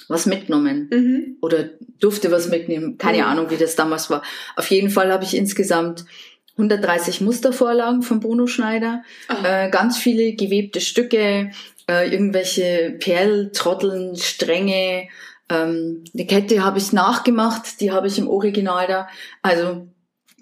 [0.08, 1.36] was mitgenommen mhm.
[1.40, 2.98] oder durfte was mitnehmen.
[2.98, 3.24] Keine mhm.
[3.24, 4.22] Ahnung, wie das damals war.
[4.56, 6.04] Auf jeden Fall habe ich insgesamt
[6.52, 9.02] 130 Mustervorlagen von Bruno Schneider,
[9.42, 11.50] äh, ganz viele gewebte Stücke,
[11.88, 15.08] äh, irgendwelche Perltrotteln, Stränge,
[15.52, 19.08] ähm, die Kette habe ich nachgemacht, die habe ich im Original da.
[19.42, 19.88] Also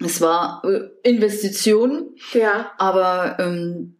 [0.03, 2.71] es war äh, Investition, ja.
[2.77, 3.97] aber ähm,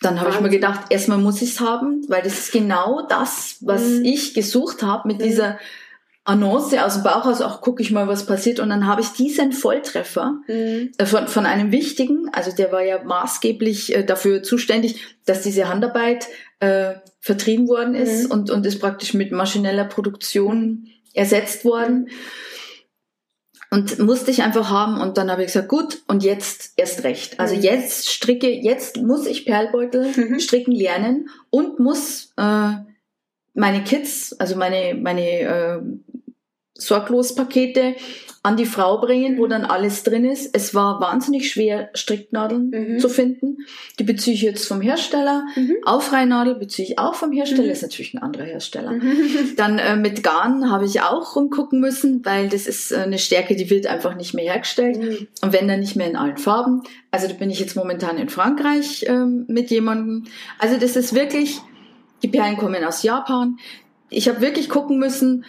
[0.00, 3.56] dann habe ich mir gedacht, erstmal muss ich es haben, weil das ist genau das,
[3.60, 4.04] was mhm.
[4.04, 5.22] ich gesucht habe mit mhm.
[5.24, 5.58] dieser
[6.24, 8.60] Annonce aus dem Bauchhaus, auch gucke ich mal, was passiert.
[8.60, 10.92] Und dann habe ich diesen Volltreffer mhm.
[10.98, 15.68] äh, von, von einem wichtigen, also der war ja maßgeblich äh, dafür zuständig, dass diese
[15.68, 16.28] Handarbeit
[16.60, 18.30] äh, vertrieben worden ist mhm.
[18.30, 22.08] und, und ist praktisch mit maschineller Produktion ersetzt worden.
[23.70, 27.38] Und musste ich einfach haben und dann habe ich gesagt, gut, und jetzt erst recht.
[27.38, 27.62] Also mhm.
[27.62, 30.40] jetzt stricke, jetzt muss ich Perlbeutel mhm.
[30.40, 32.70] stricken lernen und muss äh,
[33.54, 35.80] meine Kids, also meine, meine äh,
[36.78, 37.96] Sorglospakete
[38.42, 40.54] an die Frau bringen, wo dann alles drin ist.
[40.54, 42.98] Es war wahnsinnig schwer, Stricknadeln mhm.
[43.00, 43.58] zu finden.
[43.98, 45.44] Die beziehe ich jetzt vom Hersteller.
[45.56, 45.76] Mhm.
[45.84, 47.70] Aufreihnadel beziehe ich auch vom Hersteller, mhm.
[47.70, 48.92] ist natürlich ein anderer Hersteller.
[48.92, 49.54] Mhm.
[49.56, 53.56] Dann äh, mit Garn habe ich auch rumgucken müssen, weil das ist äh, eine Stärke,
[53.56, 54.98] die wird einfach nicht mehr hergestellt.
[54.98, 55.26] Mhm.
[55.42, 56.82] Und wenn dann nicht mehr in allen Farben.
[57.10, 60.24] Also da bin ich jetzt momentan in Frankreich ähm, mit jemandem.
[60.58, 61.58] Also das ist wirklich,
[62.22, 63.58] die Perlen kommen aus Japan.
[64.10, 65.44] Ich habe wirklich gucken müssen,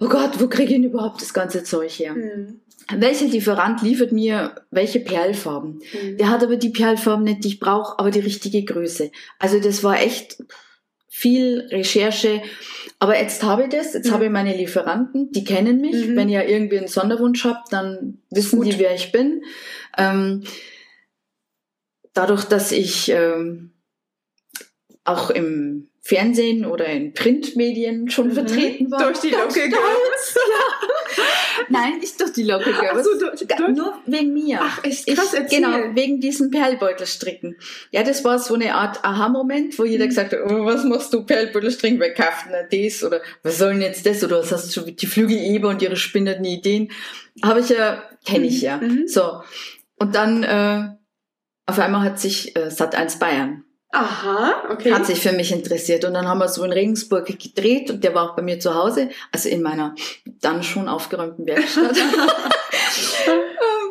[0.00, 2.14] oh Gott, wo kriege ich denn überhaupt das ganze Zeug her?
[2.14, 2.60] Mhm.
[2.94, 5.80] Welcher Lieferant liefert mir welche Perlfarben?
[5.92, 6.18] Mhm.
[6.18, 9.10] Der hat aber die Perlfarben nicht, die ich brauche, aber die richtige Größe.
[9.38, 10.38] Also das war echt
[11.08, 12.42] viel Recherche.
[12.98, 14.12] Aber jetzt habe ich das, jetzt mhm.
[14.12, 16.08] habe ich meine Lieferanten, die kennen mich.
[16.08, 16.16] Mhm.
[16.16, 18.66] Wenn ihr irgendwie einen Sonderwunsch habt, dann wissen Gut.
[18.66, 19.42] die, wer ich bin.
[19.98, 20.44] Ähm,
[22.12, 23.72] dadurch, dass ich ähm,
[25.04, 28.34] auch im Fernsehen oder in Printmedien schon mhm.
[28.34, 29.02] vertreten war.
[29.02, 30.36] Durch die Local Girls?
[30.36, 31.24] ja.
[31.68, 33.04] Nein, nicht durch die Local Girls.
[33.04, 33.76] So, durch, durch?
[33.76, 34.60] Nur wegen mir.
[34.62, 37.56] Ach, echt krass, ich, Genau, wegen diesen Perlbeutelstricken.
[37.90, 40.10] Ja, das war so eine Art Aha-Moment, wo jeder mhm.
[40.10, 41.98] gesagt hat, oh, was machst du Perlbeutelstricken?
[41.98, 43.02] Wer kauft denn das?
[43.02, 44.22] Oder was soll denn jetzt das?
[44.22, 46.92] Oder was hast du die Flügeleber und ihre spinnernden Ideen?
[47.42, 48.64] Habe ich ja, kenne ich mhm.
[48.64, 48.76] ja.
[48.76, 49.08] Mhm.
[49.08, 49.42] So.
[49.98, 50.88] Und dann, äh,
[51.66, 53.64] auf einmal hat sich äh, Sat1 Bayern
[53.96, 54.92] Aha, okay.
[54.92, 56.04] Hat sich für mich interessiert.
[56.04, 58.74] Und dann haben wir so in Regensburg gedreht und der war auch bei mir zu
[58.74, 59.94] Hause, also in meiner
[60.42, 61.96] dann schon aufgeräumten Werkstatt.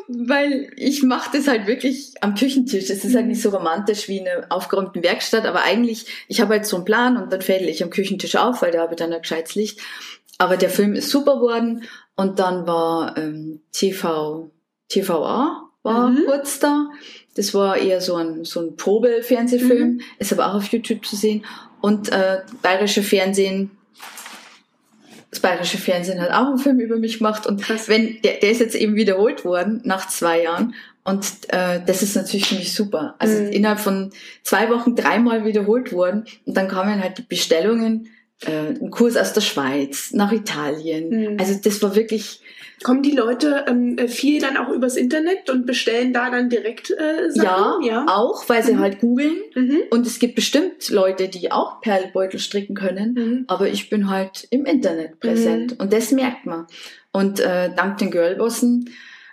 [0.08, 2.92] Weil ich mache das halt wirklich am Küchentisch.
[2.92, 6.54] Es ist halt nicht so romantisch wie in einer aufgeräumten Werkstatt, aber eigentlich, ich habe
[6.54, 9.00] halt so einen Plan und dann fädel ich am Küchentisch auf, weil da habe ich
[9.00, 9.80] dann ein gescheites Licht.
[10.38, 14.52] Aber der Film ist super worden und dann war ähm, TV,
[14.88, 16.26] TVA war mhm.
[16.26, 16.90] kurz da.
[17.36, 20.02] Das war eher so ein, so ein Probe-Fernsehfilm, mhm.
[20.20, 21.46] ist aber auch auf YouTube zu sehen.
[21.82, 23.72] Und äh, bayerische Fernsehen,
[25.30, 27.46] das bayerische Fernsehen hat auch einen Film über mich gemacht.
[27.46, 27.90] Und Krass.
[27.90, 30.74] wenn der, der ist jetzt eben wiederholt worden nach zwei Jahren.
[31.04, 33.16] Und äh, das ist natürlich für mich super.
[33.20, 33.52] Also mhm.
[33.52, 34.12] innerhalb von
[34.44, 36.26] zwei Wochen dreimal wiederholt worden.
[36.46, 38.10] Und dann kamen halt die Bestellungen,
[38.46, 41.10] ein Kurs aus der Schweiz, nach Italien.
[41.10, 41.40] Mhm.
[41.40, 42.42] Also das war wirklich
[42.84, 46.92] Kommen die Leute ähm, äh, viel dann auch übers Internet und bestellen da dann direkt
[46.92, 47.84] äh, Sachen?
[47.84, 48.80] Ja, ja, auch, weil sie mhm.
[48.80, 49.38] halt googeln.
[49.56, 49.84] Mhm.
[49.90, 53.14] Und es gibt bestimmt Leute, die auch Perlbeutel stricken können.
[53.14, 53.46] Mhm.
[53.48, 55.72] Aber ich bin halt im Internet präsent.
[55.72, 55.78] Mhm.
[55.80, 56.68] Und das merkt man.
[57.14, 58.90] Und äh, dank den Girlbossen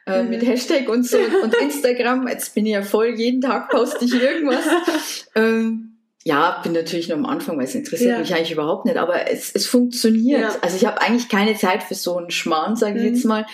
[0.07, 0.47] äh, mit mhm.
[0.47, 4.65] Hashtag und so und Instagram, jetzt bin ich ja voll, jeden Tag poste ich irgendwas.
[5.35, 5.92] ähm,
[6.25, 8.19] ja, bin natürlich noch am Anfang, weil es interessiert ja.
[8.19, 10.41] mich eigentlich überhaupt nicht, aber es, es funktioniert.
[10.41, 10.57] Ja.
[10.61, 13.15] Also ich habe eigentlich keine Zeit für so einen Schmarrn, sage ich mhm.
[13.15, 13.47] jetzt mal.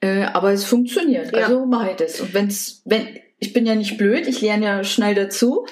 [0.00, 1.32] Äh, aber es funktioniert.
[1.32, 1.44] Ja.
[1.44, 2.20] Also mache ich das.
[2.20, 5.66] Und wenn's, wenn, ich bin ja nicht blöd, ich lerne ja schnell dazu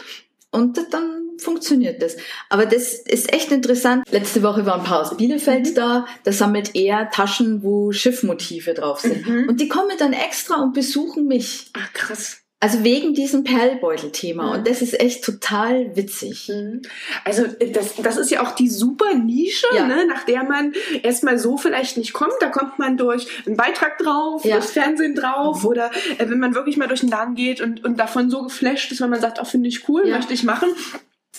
[0.50, 2.16] und dann funktioniert das.
[2.48, 4.04] Aber das ist echt interessant.
[4.10, 5.74] Letzte Woche war ein Paar aus Bielefeld mhm.
[5.74, 9.26] da, da sammelt er Taschen, wo Schiffmotive drauf sind.
[9.26, 9.48] Mhm.
[9.48, 11.70] Und die kommen dann extra und besuchen mich.
[11.72, 12.43] Ach krass.
[12.64, 14.44] Also wegen diesem Perlbeutel-Thema.
[14.44, 14.52] Mhm.
[14.52, 16.48] Und das ist echt total witzig.
[16.48, 16.80] Mhm.
[17.22, 19.86] Also das, das ist ja auch die super Nische, ja.
[19.86, 20.72] ne, nach der man
[21.02, 22.32] erstmal so vielleicht nicht kommt.
[22.40, 24.56] Da kommt man durch einen Beitrag drauf, ja.
[24.56, 25.68] durchs Fernsehen drauf mhm.
[25.68, 28.90] oder äh, wenn man wirklich mal durch den Laden geht und, und davon so geflasht
[28.92, 30.16] ist, wenn man sagt, auch oh, finde ich cool, ja.
[30.16, 30.70] möchte ich machen.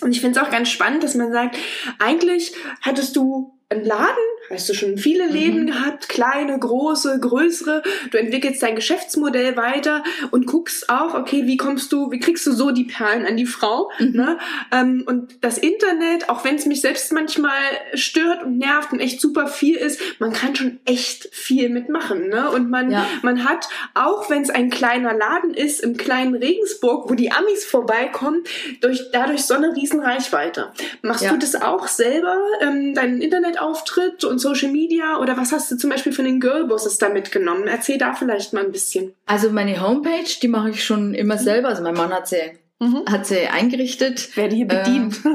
[0.02, 1.58] Und ich finde es auch ganz spannend, dass man sagt,
[1.98, 4.14] eigentlich hattest du einen Laden,
[4.50, 5.68] hast du schon viele Läden mhm.
[5.68, 7.84] gehabt, kleine, große, größere.
[8.12, 12.52] Du entwickelst dein Geschäftsmodell weiter und guckst auch, okay, wie kommst du, wie kriegst du
[12.52, 13.92] so die Perlen an die Frau?
[14.00, 14.12] Mhm.
[14.12, 14.38] Ne?
[14.72, 17.52] Ähm, und das Internet, auch wenn es mich selbst manchmal
[17.94, 22.30] stört und nervt und echt super viel ist, man kann schon echt viel mitmachen.
[22.30, 22.50] Ne?
[22.52, 23.08] Und man, ja.
[23.22, 27.66] man hat, auch wenn es ein kleiner Laden ist, im kleinen Regensburg, wo die Amis
[27.66, 28.44] vorbeikommen,
[28.82, 30.72] durch, dadurch so eine riesen Reichweite.
[31.02, 31.32] Machst ja.
[31.32, 35.90] du das auch selber, ähm, deinen Internetauftritt und Social Media oder was hast du zum
[35.90, 37.68] Beispiel von den Girlbosses da mitgenommen?
[37.68, 39.14] Erzähl da vielleicht mal ein bisschen.
[39.26, 41.70] Also meine Homepage, die mache ich schon immer selber.
[41.70, 42.38] Also mein Mann hat sie
[42.78, 43.04] Mhm.
[43.10, 44.36] hat sie eingerichtet.
[44.36, 45.22] Werde hier bedient.
[45.26, 45.30] Äh,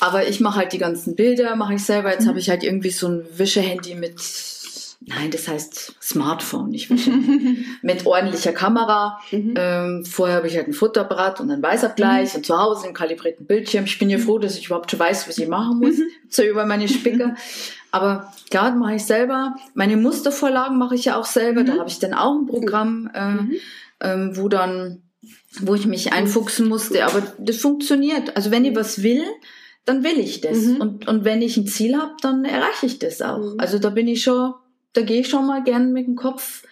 [0.00, 2.10] aber ich mache halt die ganzen Bilder, mache ich selber.
[2.10, 2.30] Jetzt mhm.
[2.30, 4.20] habe ich halt irgendwie so ein Wische-Handy mit
[5.08, 6.90] Nein, das heißt Smartphone, nicht
[7.82, 9.20] mit ordentlicher Kamera.
[9.30, 9.54] Mhm.
[9.56, 12.38] Ähm, vorher habe ich halt ein Futterapparat und einen Weißabgleich mhm.
[12.38, 13.84] und zu Hause einen kalibrierten Bildschirm.
[13.84, 15.98] Ich bin ja froh, dass ich überhaupt schon weiß, was ich machen muss.
[15.98, 16.08] Mhm.
[16.28, 17.36] So über meine Spicker.
[17.96, 19.56] Aber klar, mache ich selber.
[19.74, 21.64] Meine Mustervorlagen mache ich ja auch selber.
[21.64, 21.78] Da mhm.
[21.80, 23.52] habe ich dann auch ein Programm, äh, mhm.
[24.00, 25.02] ähm, wo dann,
[25.60, 27.04] wo ich mich einfuchsen musste.
[27.04, 28.36] Aber das funktioniert.
[28.36, 29.24] Also wenn ich was will,
[29.84, 30.58] dann will ich das.
[30.58, 30.76] Mhm.
[30.76, 33.54] Und, und wenn ich ein Ziel habe, dann erreiche ich das auch.
[33.58, 34.54] Also da bin ich schon
[34.96, 36.64] da gehe ich schon mal gern mit dem Kopf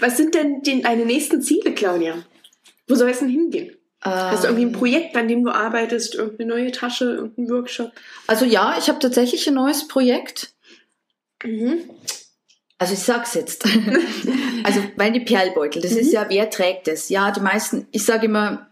[0.00, 2.24] Was sind denn die, deine nächsten Ziele, Claudia?
[2.88, 3.76] Wo soll es denn hingehen?
[4.02, 4.78] Hast du irgendwie ein ähm.
[4.78, 7.92] Projekt, an dem du arbeitest, irgendeine neue Tasche, irgendein Workshop?
[8.26, 10.52] Also ja, ich habe tatsächlich ein neues Projekt.
[11.44, 11.80] Mhm.
[12.78, 13.66] Also ich sag's jetzt.
[14.64, 15.98] also die Perlbeutel, das mhm.
[15.98, 17.10] ist ja, wer trägt das?
[17.10, 18.70] Ja, die meisten, ich sage immer,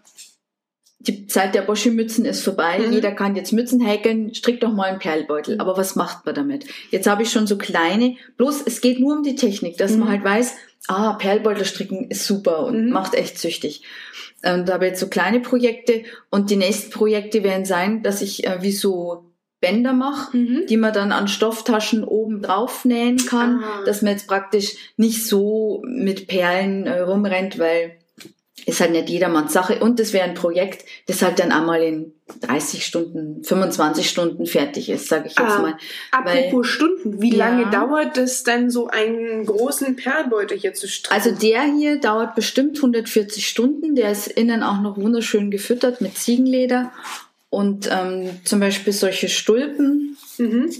[1.00, 2.78] die Zeit der Boschi-Mützen ist vorbei.
[2.78, 2.92] Mhm.
[2.92, 5.60] Jeder kann jetzt Mützen häkeln, strickt doch mal einen Perlbeutel.
[5.60, 6.64] Aber was macht man damit?
[6.90, 10.00] Jetzt habe ich schon so kleine, bloß es geht nur um die Technik, dass mhm.
[10.00, 10.54] man halt weiß,
[10.88, 12.92] ah, Perlbeutel stricken ist super und mhm.
[12.92, 13.82] macht echt süchtig.
[14.44, 18.22] Und da habe ich jetzt so kleine Projekte und die nächsten Projekte werden sein, dass
[18.22, 19.24] ich äh, wie so
[19.60, 20.66] Bänder mache, mhm.
[20.68, 23.84] die man dann an Stofftaschen oben drauf nähen kann, ah.
[23.84, 27.97] dass man jetzt praktisch nicht so mit Perlen äh, rumrennt, weil
[28.68, 29.78] ist halt nicht jedermanns Sache.
[29.78, 34.90] Und das wäre ein Projekt, das halt dann einmal in 30 Stunden, 25 Stunden fertig
[34.90, 35.78] ist, sage ich jetzt ah, mal.
[36.10, 40.86] Apropos Weil, Stunden, wie ja, lange dauert es denn, so einen großen Perlbeutel hier zu
[40.86, 41.14] stricken?
[41.14, 43.94] Also der hier dauert bestimmt 140 Stunden.
[43.94, 46.92] Der ist innen auch noch wunderschön gefüttert mit Ziegenleder.
[47.48, 50.70] Und ähm, zum Beispiel solche Stulpen mhm.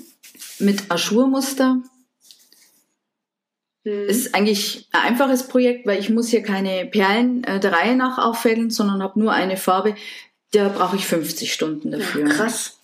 [0.59, 1.81] mit Aschurmuster
[3.89, 4.09] Mhm.
[4.09, 8.19] Ist eigentlich ein einfaches Projekt, weil ich muss hier keine Perlen äh, der Reihe nach
[8.19, 9.95] auffällen, sondern habe nur eine Farbe.
[10.53, 12.27] Da brauche ich 50 Stunden dafür.
[12.27, 12.75] Ja, krass.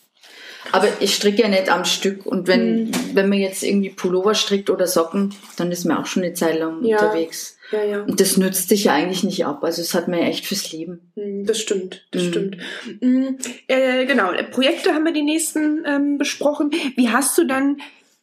[0.73, 2.93] Aber ich stricke ja nicht am Stück und wenn, mhm.
[3.13, 6.59] wenn man jetzt irgendwie Pullover strickt oder Socken, dann ist man auch schon eine Zeit
[6.59, 6.99] lang ja.
[6.99, 7.59] unterwegs.
[7.71, 8.03] Ja, ja.
[8.03, 9.63] Und das nützt sich ja eigentlich nicht ab.
[9.63, 11.13] Also es hat mir echt fürs Leben.
[11.17, 12.29] Mhm, das stimmt, das mhm.
[12.29, 12.57] stimmt.
[13.01, 13.39] Mhm,
[13.69, 16.71] äh, genau, Projekte haben wir die nächsten ähm, besprochen.
[16.97, 17.77] Wie hast du dann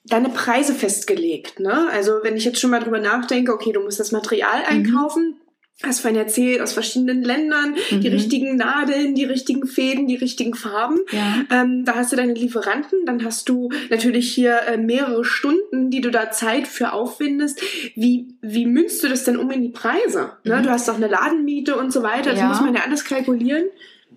[0.04, 1.60] deine Preise festgelegt.
[1.60, 1.90] Ne?
[1.92, 4.68] Also wenn ich jetzt schon mal drüber nachdenke, okay, du musst das Material mhm.
[4.68, 5.24] einkaufen.
[5.28, 5.36] Mhm.
[5.84, 8.02] Hast vorhin erzählt, aus verschiedenen Ländern, mhm.
[8.02, 11.00] die richtigen Nadeln, die richtigen Fäden, die richtigen Farben.
[11.12, 11.44] Ja.
[11.50, 16.02] Ähm, da hast du deine Lieferanten, dann hast du natürlich hier äh, mehrere Stunden, die
[16.02, 17.62] du da Zeit für aufwendest.
[17.96, 20.34] Wie, wie münzt du das denn um in die Preise?
[20.44, 20.58] Ne?
[20.58, 20.64] Mhm.
[20.64, 22.48] Du hast auch eine Ladenmiete und so weiter, das ja.
[22.48, 23.64] muss man ja alles kalkulieren.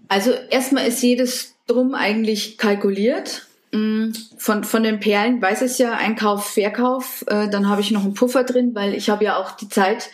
[0.09, 3.47] Also erstmal ist jedes drum eigentlich kalkuliert.
[3.75, 8.05] Mm, von, von den Perlen weiß es ja, Einkauf, Verkauf, äh, dann habe ich noch
[8.05, 10.11] einen Puffer drin, weil ich habe ja auch die Zeit,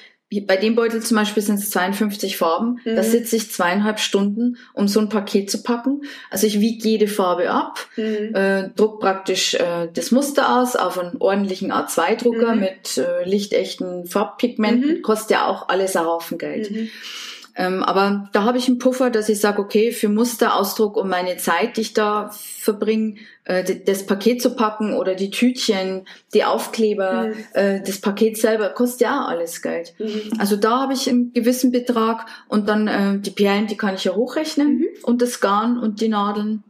[0.46, 2.94] bei dem Beutel zum Beispiel sind es 52 Farben, mhm.
[2.94, 6.02] da sitze ich zweieinhalb Stunden, um so ein Paket zu packen.
[6.30, 8.34] Also ich wiege jede Farbe ab, mhm.
[8.34, 12.60] äh, druck praktisch äh, das Muster aus auf einen ordentlichen A2-Drucker mhm.
[12.60, 15.02] mit äh, lichtechten Farbpigmenten, mhm.
[15.02, 16.70] kostet ja auch alles ein Haufen Geld.
[17.60, 21.36] Ähm, aber da habe ich einen Puffer, dass ich sage, okay, für Musterausdruck und meine
[21.36, 27.26] Zeit, die ich da verbringe, äh, das Paket zu packen oder die Tütchen, die Aufkleber,
[27.26, 27.34] mhm.
[27.52, 29.92] äh, das Paket selber, kostet ja alles Geld.
[29.98, 30.38] Mhm.
[30.38, 34.04] Also da habe ich einen gewissen Betrag und dann äh, die Perlen, die kann ich
[34.04, 34.86] ja hochrechnen mhm.
[35.02, 36.64] und das Garn und die Nadeln.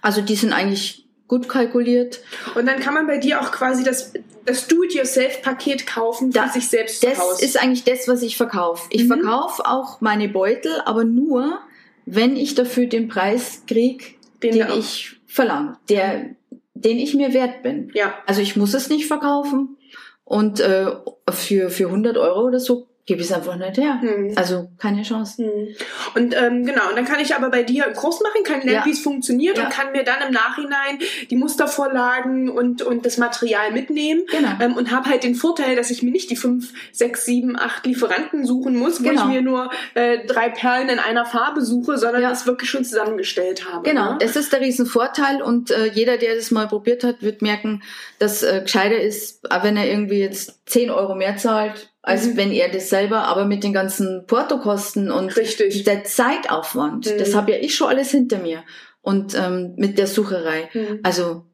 [0.00, 2.20] Also die sind eigentlich gut kalkuliert.
[2.54, 4.14] Und dann kann man bei dir auch quasi das,
[4.46, 7.42] das Do-it-yourself-Paket kaufen für sich selbst Das Haus.
[7.42, 8.88] ist eigentlich das, was ich verkaufe.
[8.90, 9.08] Ich mhm.
[9.08, 11.60] verkaufe auch meine Beutel, aber nur,
[12.06, 14.04] wenn ich dafür den Preis kriege,
[14.42, 16.30] den, den ich verlange, der,
[16.74, 17.90] den ich mir wert bin.
[17.94, 18.14] Ja.
[18.26, 19.76] Also ich muss es nicht verkaufen.
[20.24, 20.92] Und äh,
[21.30, 24.02] für, für 100 Euro oder so gebe ich es einfach nicht her.
[24.02, 24.34] Hm.
[24.36, 25.42] Also keine Chance.
[25.42, 25.68] Hm.
[26.14, 28.84] Und ähm, genau, und dann kann ich aber bei dir groß machen, kann lernen, ja.
[28.84, 29.64] wie es funktioniert ja.
[29.64, 30.98] und kann mir dann im Nachhinein
[31.30, 34.24] die Mustervorlagen und, und das Material mitnehmen.
[34.30, 34.50] Genau.
[34.60, 37.86] Ähm, und habe halt den Vorteil, dass ich mir nicht die fünf, sechs, sieben, acht
[37.86, 39.08] Lieferanten suchen muss, genau.
[39.08, 42.28] wo ich mir nur äh, drei Perlen in einer Farbe suche, sondern ja.
[42.28, 43.88] das wirklich schon zusammengestellt habe.
[43.88, 44.18] Genau, ne?
[44.20, 47.82] das ist der Riesenvorteil und äh, jeder, der das mal probiert hat, wird merken,
[48.18, 52.36] dass äh, gescheiter ist, wenn er irgendwie jetzt zehn Euro mehr zahlt, als mhm.
[52.36, 55.84] wenn er das selber, aber mit den ganzen Portokosten und Richtig.
[55.84, 57.18] der Zeitaufwand, mhm.
[57.18, 58.64] das habe ja ich schon alles hinter mir.
[59.00, 60.68] Und ähm, mit der Sucherei.
[60.72, 61.00] Mhm.
[61.02, 61.44] Also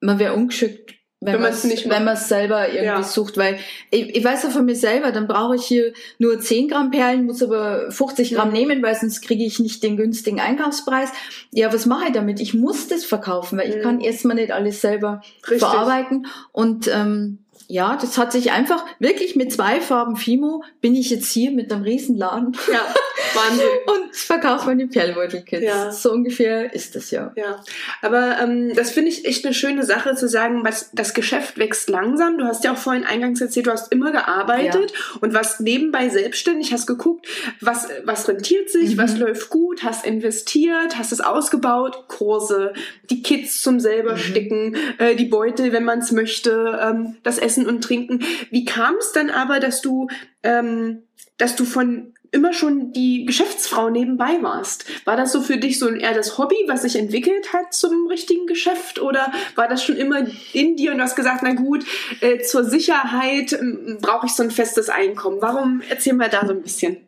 [0.00, 3.02] man wäre ungeschickt, wenn, man es nicht wenn man es selber irgendwie ja.
[3.02, 3.58] sucht, weil
[3.90, 7.26] ich, ich weiß ja von mir selber, dann brauche ich hier nur 10 Gramm Perlen,
[7.26, 8.54] muss aber 50 Gramm mhm.
[8.54, 11.10] nehmen, weil sonst kriege ich nicht den günstigen Einkaufspreis.
[11.50, 12.40] Ja, was mache ich damit?
[12.40, 13.82] Ich muss das verkaufen, weil ich mhm.
[13.82, 15.58] kann erstmal nicht alles selber Richtig.
[15.58, 21.10] verarbeiten und ähm, ja, das hat sich einfach wirklich mit zwei Farben Fimo bin ich
[21.10, 22.56] jetzt hier mit einem Riesenladen.
[22.72, 22.94] Ja,
[23.34, 23.66] Wahnsinn.
[23.86, 25.64] und verkaufe meine Perlbeutelkits.
[25.64, 25.90] Ja.
[25.90, 27.32] So ungefähr ist das ja.
[27.36, 27.62] Ja,
[28.02, 31.88] aber ähm, das finde ich echt eine schöne Sache zu sagen, was, das Geschäft wächst
[31.88, 32.38] langsam.
[32.38, 35.18] Du hast ja auch vorhin eingangs erzählt, du hast immer gearbeitet ja.
[35.20, 37.26] und warst nebenbei selbstständig, hast geguckt,
[37.60, 38.98] was, was rentiert sich, mhm.
[38.98, 42.72] was läuft gut, hast investiert, hast es ausgebaut, Kurse,
[43.10, 44.18] die Kits zum selber mhm.
[44.18, 48.22] sticken, äh, die Beutel, wenn man es möchte, ähm, das Essen und Trinken.
[48.50, 50.08] Wie kam es dann aber, dass du,
[50.42, 51.04] ähm,
[51.38, 54.84] dass du von immer schon die Geschäftsfrau nebenbei warst.
[55.06, 58.46] War das so für dich so eher das Hobby, was sich entwickelt hat zum richtigen
[58.46, 59.00] Geschäft?
[59.00, 61.84] Oder war das schon immer in dir und du hast gesagt, na gut,
[62.20, 63.62] äh, zur Sicherheit äh,
[64.00, 65.38] brauche ich so ein festes Einkommen?
[65.40, 66.98] Warum erzähl mal da so ein bisschen?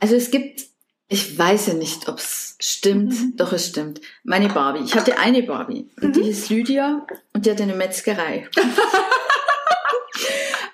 [0.00, 0.66] Also es gibt,
[1.08, 3.36] ich weiß ja nicht, ob es stimmt, mhm.
[3.36, 4.00] doch es stimmt.
[4.24, 4.84] Meine Barbie.
[4.84, 6.12] Ich hatte eine Barbie und mhm.
[6.14, 8.48] die hieß Lydia und die hatte eine Metzgerei.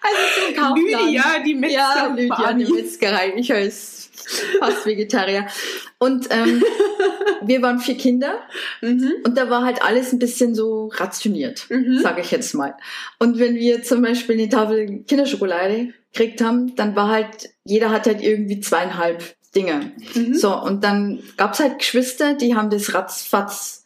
[0.05, 1.07] Also zum Kaufland.
[1.07, 1.97] Lydia, die Metzgerei.
[1.97, 3.33] Ja, Lydia, die Metzgerei.
[3.37, 4.11] Ich als
[4.61, 5.47] fast Vegetarier.
[5.99, 6.63] Und ähm,
[7.43, 8.41] wir waren vier Kinder
[8.81, 9.13] mhm.
[9.25, 11.99] und da war halt alles ein bisschen so rationiert, mhm.
[12.01, 12.75] sage ich jetzt mal.
[13.19, 18.07] Und wenn wir zum Beispiel eine Tafel Kinderschokolade gekriegt haben, dann war halt, jeder hat
[18.07, 19.93] halt irgendwie zweieinhalb Dinge.
[20.15, 20.35] Mhm.
[20.35, 23.85] So, und dann gab's halt Geschwister, die haben das ratzfatz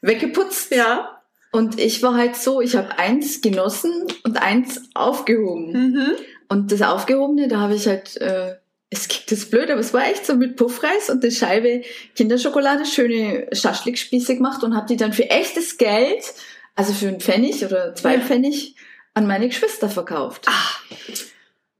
[0.00, 0.72] weggeputzt.
[0.72, 1.15] Ja.
[1.56, 5.72] Und ich war halt so, ich habe eins genossen und eins aufgehoben.
[5.72, 6.08] Mhm.
[6.48, 8.56] Und das Aufgehobene, da habe ich halt, äh,
[8.90, 11.80] es klingt das blöd, aber es war echt so mit Puffreis und eine Scheibe
[12.14, 16.34] Kinderschokolade, schöne Schaschlikspieße gemacht und habe die dann für echtes Geld,
[16.74, 18.20] also für einen Pfennig oder zwei ja.
[18.20, 18.76] Pfennig,
[19.14, 20.44] an meine Geschwister verkauft.
[20.44, 20.82] Ach.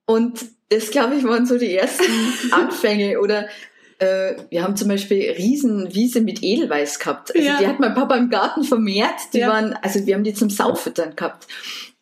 [0.07, 2.05] Und das, glaube ich, waren so die ersten
[2.51, 3.21] Anfänge.
[3.21, 3.47] Oder
[3.99, 7.35] äh, wir haben zum Beispiel Riesenwiese mit Edelweiß gehabt.
[7.35, 7.59] Also ja.
[7.59, 9.33] die hat mein Papa im Garten vermehrt.
[9.33, 9.49] Die ja.
[9.49, 11.47] waren, also wir haben die zum Saufüttern gehabt.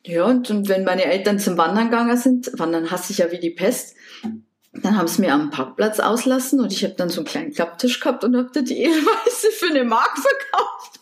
[0.07, 3.39] Ja, und, und wenn meine Eltern zum Wandern gegangen sind, wandern hasse ich ja wie
[3.39, 3.97] die Pest,
[4.83, 8.01] dann haben sie mir am Parkplatz auslassen und ich habe dann so einen kleinen Klapptisch
[8.01, 11.01] gehabt und habe da die Edelweiße für eine Mark verkauft.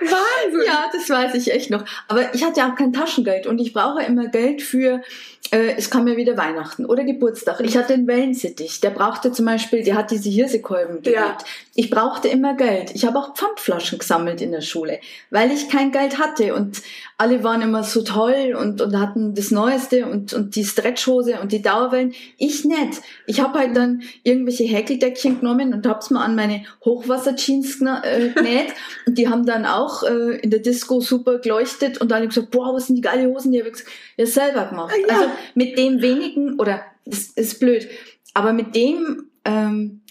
[0.00, 0.62] Wahnsinn!
[0.66, 1.84] Ja, das weiß ich echt noch.
[2.08, 5.02] Aber ich hatte ja auch kein Taschengeld und ich brauche immer Geld für
[5.52, 7.60] äh, es kam ja wieder Weihnachten oder Geburtstag.
[7.60, 11.42] Ich hatte einen Wellensittich, der brauchte zum Beispiel, der hat diese Hirsekolben gehabt.
[11.42, 11.48] Ja.
[11.74, 12.92] Ich brauchte immer Geld.
[12.94, 14.98] Ich habe auch Pfandflaschen gesammelt in der Schule,
[15.30, 16.82] weil ich kein Geld hatte und
[17.18, 21.52] alle waren immer so toll und, und hatten das Neueste und, und die Stretchhose und
[21.52, 22.14] die Dauerwellen.
[22.36, 23.00] Ich nicht.
[23.26, 28.74] Ich habe halt dann irgendwelche Häkeldeckchen genommen und hab's mal an meine Hochwasserjeans äh, genäht
[29.06, 32.74] und die haben dann auch äh, in der Disco super geleuchtet und alle gesagt, boah,
[32.74, 34.94] was sind die geile Hosen, die habe ich gesagt, ja selber gemacht.
[35.08, 35.14] Ja.
[35.14, 37.88] Also mit dem wenigen, oder das ist blöd,
[38.34, 40.02] aber mit dem, ähm,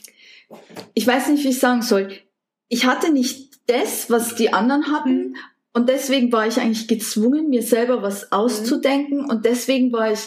[0.93, 2.09] ich weiß nicht, wie ich sagen soll,
[2.69, 5.29] ich hatte nicht das, was die anderen hatten.
[5.29, 5.35] Mhm.
[5.73, 9.19] Und deswegen war ich eigentlich gezwungen, mir selber was auszudenken.
[9.19, 9.29] Mhm.
[9.29, 10.19] Und deswegen war ich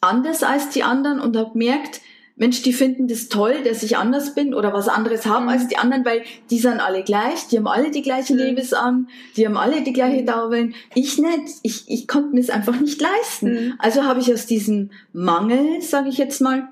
[0.00, 2.00] anders als die anderen und habe gemerkt,
[2.38, 5.50] Mensch, die finden das toll, dass ich anders bin oder was anderes haben mhm.
[5.50, 8.38] als die anderen, weil die sind alle gleich, die haben alle die gleiche mhm.
[8.38, 10.26] Lebens an, die haben alle die gleiche mhm.
[10.26, 10.74] Dauerwellen.
[10.94, 11.56] Ich nicht.
[11.62, 13.52] Ich, ich konnte mir es einfach nicht leisten.
[13.52, 13.74] Mhm.
[13.78, 16.68] Also habe ich aus diesem Mangel, sage ich jetzt mal,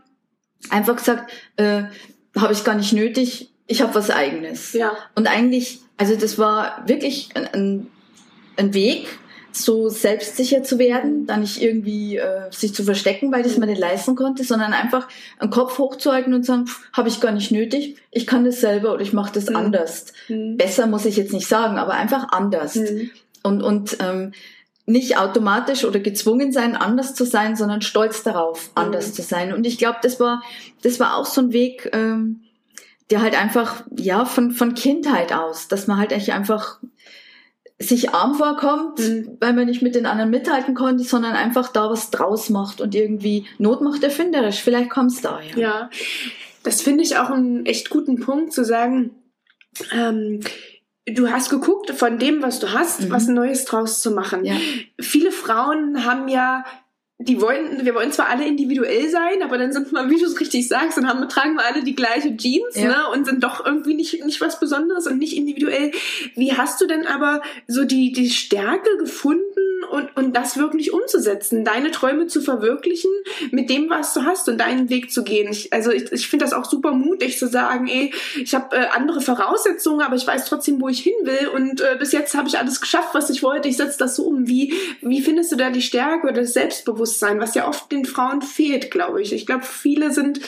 [0.70, 1.82] einfach gesagt, äh,
[2.36, 4.72] habe ich gar nicht nötig, ich habe was eigenes.
[4.72, 4.92] Ja.
[5.16, 7.86] Und eigentlich, also das war wirklich ein, ein,
[8.56, 9.18] ein Weg,
[9.56, 13.80] so selbstsicher zu werden, da nicht irgendwie äh, sich zu verstecken, weil es mir nicht
[13.80, 18.26] leisten konnte, sondern einfach einen Kopf hochzuhalten und sagen, habe ich gar nicht nötig, ich
[18.26, 19.56] kann das selber oder ich mache das mhm.
[19.56, 20.12] anders.
[20.28, 20.56] Mhm.
[20.56, 22.76] Besser muss ich jetzt nicht sagen, aber einfach anders.
[22.76, 23.10] Mhm.
[23.42, 24.32] Und, und ähm,
[24.86, 28.82] nicht automatisch oder gezwungen sein, anders zu sein, sondern stolz darauf, mhm.
[28.82, 29.52] anders zu sein.
[29.52, 30.42] Und ich glaube, das war,
[30.82, 32.42] das war auch so ein Weg, ähm,
[33.10, 36.78] der halt einfach, ja, von, von Kindheit aus, dass man halt echt einfach
[37.78, 39.36] sich arm vorkommt, mhm.
[39.40, 42.94] weil man nicht mit den anderen mithalten konnte, sondern einfach da was draus macht und
[42.94, 44.62] irgendwie Not macht erfinderisch.
[44.62, 45.56] Vielleicht kommt es daher.
[45.58, 45.90] Ja,
[46.62, 49.10] das finde ich auch einen echt guten Punkt zu sagen.
[49.92, 50.40] Ähm,
[51.06, 53.10] du hast geguckt, von dem, was du hast, mhm.
[53.10, 54.44] was Neues draus zu machen.
[54.44, 54.56] Ja.
[54.98, 56.64] Viele Frauen haben ja
[57.18, 60.38] die wollen, wir wollen zwar alle individuell sein, aber dann sind wir, wie du es
[60.38, 62.88] richtig sagst, dann haben, tragen wir alle die gleiche Jeans, ja.
[62.88, 65.92] ne, und sind doch irgendwie nicht, nicht was Besonderes und nicht individuell.
[66.34, 69.44] Wie hast du denn aber so die, die Stärke gefunden
[69.90, 73.10] und, und das wirklich umzusetzen, deine Träume zu verwirklichen
[73.50, 75.50] mit dem, was du hast und deinen Weg zu gehen?
[75.50, 78.88] Ich, also ich, ich finde das auch super mutig zu sagen, ey, ich habe äh,
[78.94, 82.46] andere Voraussetzungen, aber ich weiß trotzdem, wo ich hin will und äh, bis jetzt habe
[82.46, 84.46] ich alles geschafft, was ich wollte, ich setze das so um.
[84.46, 87.05] Wie, wie findest du da die Stärke oder das Selbstbewusstsein?
[87.06, 89.32] Selbstbewusstsein, was ja oft den Frauen fehlt, glaube ich.
[89.32, 90.40] Ich glaube, viele sind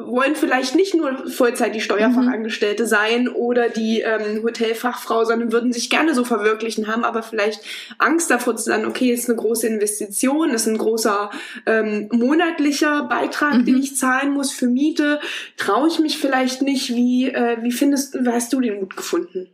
[0.00, 2.88] wollen vielleicht nicht nur Vollzeit die Steuerfachangestellte mhm.
[2.88, 7.62] sein oder die ähm, Hotelfachfrau, sondern würden sich gerne so verwirklichen, haben aber vielleicht
[7.98, 11.30] Angst davor zu sagen, okay, ist eine große Investition, ist ein großer
[11.66, 13.64] ähm, monatlicher Beitrag, mhm.
[13.64, 15.18] den ich zahlen muss für Miete,
[15.56, 16.90] traue ich mich vielleicht nicht.
[16.90, 19.48] Wie, äh, wie findest du, hast du den Mut gefunden?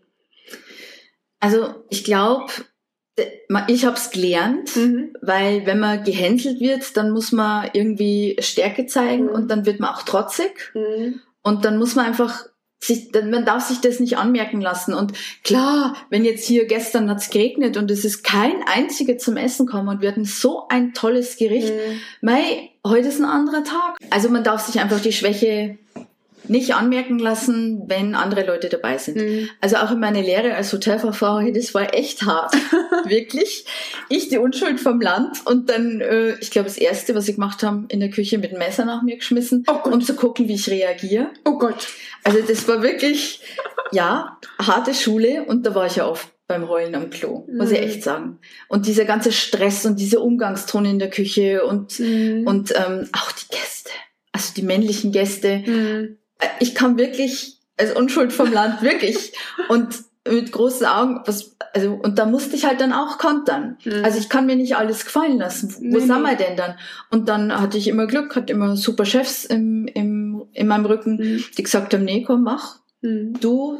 [1.40, 2.52] Also ich glaube,
[3.68, 5.14] ich habe es gelernt, mhm.
[5.22, 9.30] weil wenn man gehänselt wird, dann muss man irgendwie Stärke zeigen mhm.
[9.30, 10.72] und dann wird man auch trotzig.
[10.74, 11.20] Mhm.
[11.42, 12.46] Und dann muss man einfach
[12.80, 14.94] sich, man darf sich das nicht anmerken lassen.
[14.94, 19.66] Und klar, wenn jetzt hier gestern hat's geregnet und es ist kein einziger zum Essen
[19.66, 22.00] kommen und wir hatten so ein tolles Gericht, mhm.
[22.20, 23.96] mei, heute ist ein anderer Tag.
[24.10, 25.78] Also man darf sich einfach die Schwäche
[26.48, 29.16] nicht anmerken lassen, wenn andere Leute dabei sind.
[29.16, 29.48] Mhm.
[29.60, 32.54] Also auch in meiner Lehre als Hotelfachfrau, das war echt hart.
[33.04, 33.66] Wirklich.
[34.08, 37.62] Ich die Unschuld vom Land und dann, äh, ich glaube, das Erste, was ich gemacht
[37.62, 40.54] habe, in der Küche mit dem Messer nach mir geschmissen, oh um zu gucken, wie
[40.54, 41.28] ich reagiere.
[41.44, 41.88] Oh Gott.
[42.22, 43.40] Also das war wirklich,
[43.92, 47.80] ja, harte Schule und da war ich ja oft beim Rollen am Klo, muss ich
[47.80, 47.86] mhm.
[47.86, 48.38] echt sagen.
[48.68, 52.46] Und dieser ganze Stress und diese Umgangston in der Küche und, mhm.
[52.46, 53.90] und ähm, auch die Gäste,
[54.32, 55.62] also die männlichen Gäste.
[55.66, 56.18] Mhm
[56.60, 59.32] ich kam wirklich als Unschuld vom Land, wirklich.
[59.68, 63.76] Und mit großen Augen, was, also, und da musste ich halt dann auch kontern.
[63.84, 64.04] Mhm.
[64.04, 65.74] Also ich kann mir nicht alles gefallen lassen.
[65.78, 66.78] Wo nee, sind wir denn dann?
[67.10, 71.16] Und dann hatte ich immer Glück, hatte immer super Chefs im, im, in meinem Rücken,
[71.16, 71.44] mhm.
[71.56, 72.78] die gesagt haben, nee, komm, mach.
[73.02, 73.34] Mhm.
[73.40, 73.78] Du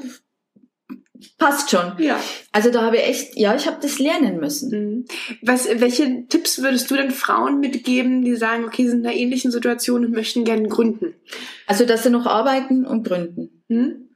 [1.39, 1.93] passt schon.
[1.99, 2.19] Ja.
[2.53, 4.71] Also da habe ich echt, ja, ich habe das lernen müssen.
[4.71, 5.05] Mhm.
[5.43, 9.17] Was, welche Tipps würdest du denn Frauen mitgeben, die sagen, okay, sie sind in einer
[9.17, 11.15] ähnlichen Situation und möchten gerne gründen?
[11.67, 13.63] Also, dass sie noch arbeiten und gründen.
[13.69, 14.09] Mhm.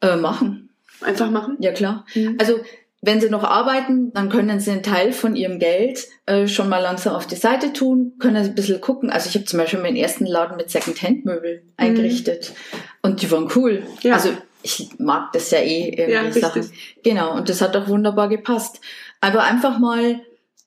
[0.00, 0.70] Äh, machen.
[1.00, 1.56] Einfach machen?
[1.60, 2.06] Ja, klar.
[2.14, 2.36] Mhm.
[2.38, 2.60] Also,
[3.02, 6.80] wenn sie noch arbeiten, dann können sie einen Teil von ihrem Geld äh, schon mal
[6.80, 9.08] langsam auf die Seite tun, können ein bisschen gucken.
[9.08, 11.72] Also ich habe zum Beispiel meinen ersten Laden mit Second-Hand-Möbel mhm.
[11.78, 12.52] eingerichtet
[13.00, 13.84] und die waren cool.
[14.02, 14.14] Ja.
[14.14, 14.30] Also
[14.62, 16.70] ich mag das ja eh irgendwie ja, Sachen.
[17.02, 18.80] Genau, und das hat auch wunderbar gepasst.
[19.20, 20.20] Aber einfach mal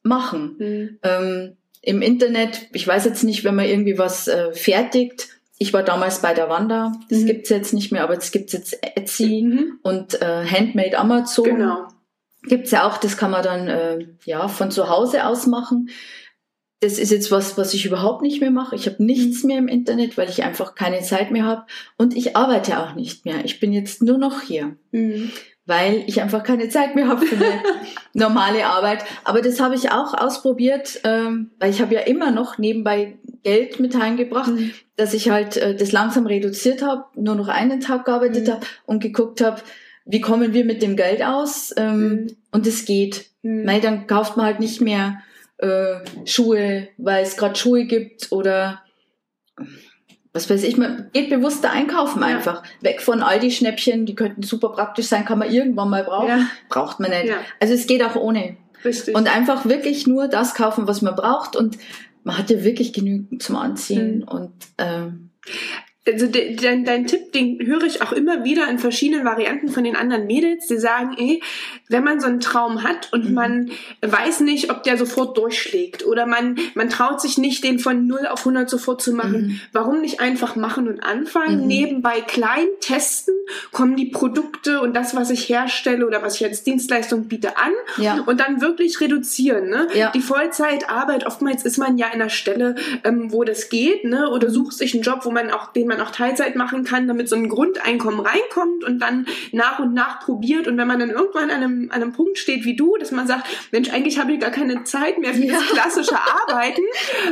[0.04, 0.56] machen.
[0.60, 1.00] Mhm.
[1.04, 5.30] Ähm, Im Internet, ich weiß jetzt nicht, wenn man irgendwie was äh, fertigt.
[5.58, 7.28] Ich war damals bei der Wanda, das mhm.
[7.28, 9.80] gibt's jetzt nicht mehr, aber es gibt's jetzt Etsy mhm.
[9.84, 11.46] und äh, Handmade Amazon.
[11.46, 11.88] Genau.
[12.44, 15.90] Gibt's ja auch, das kann man dann äh, ja von zu Hause aus machen
[16.84, 18.76] das ist jetzt was, was ich überhaupt nicht mehr mache.
[18.76, 19.48] Ich habe nichts mhm.
[19.48, 21.64] mehr im Internet, weil ich einfach keine Zeit mehr habe.
[21.98, 23.46] Und ich arbeite auch nicht mehr.
[23.46, 25.32] Ich bin jetzt nur noch hier, mhm.
[25.66, 27.64] weil ich einfach keine Zeit mehr habe für eine
[28.14, 29.06] normale Arbeit.
[29.24, 33.80] Aber das habe ich auch ausprobiert, ähm, weil ich habe ja immer noch nebenbei Geld
[33.80, 34.72] mit heimgebracht, mhm.
[34.98, 38.52] dass ich halt äh, das langsam reduziert habe, nur noch einen Tag gearbeitet mhm.
[38.52, 39.62] habe und geguckt habe,
[40.06, 41.74] wie kommen wir mit dem Geld aus?
[41.78, 42.28] Ähm, mhm.
[42.52, 43.28] Und es geht.
[43.42, 43.66] Mhm.
[43.66, 45.22] Weil dann kauft man halt nicht mehr
[45.64, 48.84] äh, Schuhe, weil es gerade Schuhe gibt oder
[50.34, 52.28] was weiß ich, man geht bewusster einkaufen ja.
[52.28, 52.64] einfach.
[52.82, 56.28] Weg von all die Schnäppchen, die könnten super praktisch sein, kann man irgendwann mal brauchen.
[56.28, 56.48] Ja.
[56.70, 57.26] Braucht man nicht.
[57.26, 57.38] Ja.
[57.60, 58.58] Also es geht auch ohne.
[58.84, 59.16] Richtig.
[59.16, 61.56] Und einfach wirklich nur das kaufen, was man braucht.
[61.56, 61.78] Und
[62.24, 64.18] man hat ja wirklich genügend zum Anziehen.
[64.18, 64.24] Mhm.
[64.24, 65.30] Und ähm,
[66.06, 69.86] also de, dein, dein Tipp, den höre ich auch immer wieder in verschiedenen Varianten von
[69.86, 71.42] den anderen Mädels, die sagen, ey,
[71.88, 73.34] wenn man so einen Traum hat und mhm.
[73.34, 78.06] man weiß nicht, ob der sofort durchschlägt oder man, man traut sich nicht, den von
[78.06, 79.60] 0 auf 100 sofort zu machen, mhm.
[79.72, 81.68] warum nicht einfach machen und anfangen, mhm.
[81.68, 83.34] nebenbei klein testen,
[83.72, 87.72] kommen die Produkte und das, was ich herstelle oder was ich als Dienstleistung biete an
[87.98, 88.22] ja.
[88.26, 89.70] und dann wirklich reduzieren.
[89.70, 89.88] Ne?
[89.94, 90.12] Ja.
[90.12, 92.76] Die Vollzeitarbeit, oftmals ist man ja in einer Stelle,
[93.06, 94.30] ähm, wo das geht, ne?
[94.30, 94.54] oder mhm.
[94.54, 97.36] sucht sich einen Job, wo man auch den man auch Teilzeit machen kann, damit so
[97.36, 100.68] ein Grundeinkommen reinkommt und dann nach und nach probiert.
[100.68, 103.28] Und wenn man dann irgendwann an einem, an einem Punkt steht wie du, dass man
[103.28, 105.54] sagt, Mensch, eigentlich habe ich gar keine Zeit mehr für ja.
[105.54, 106.18] das klassische
[106.48, 106.82] Arbeiten.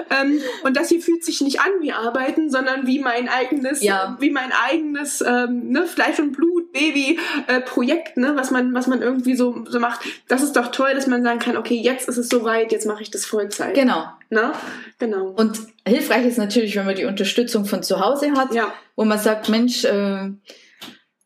[0.10, 4.18] ähm, und das hier fühlt sich nicht an wie Arbeiten, sondern wie mein eigenes, ja.
[4.20, 8.88] wie mein eigenes ähm, ne, Fleisch und Blut, Baby äh, Projekt, ne, was man, was
[8.88, 10.02] man irgendwie so, so macht.
[10.28, 13.02] Das ist doch toll, dass man sagen kann, okay, jetzt ist es soweit, jetzt mache
[13.02, 13.74] ich das Vollzeit.
[13.74, 14.06] Genau.
[14.30, 14.54] Ne?
[15.00, 15.28] Genau.
[15.28, 18.74] Und hilfreich ist natürlich, wenn man die Unterstützung von zu Hause hat, ja.
[18.96, 20.30] wo man sagt, Mensch, äh,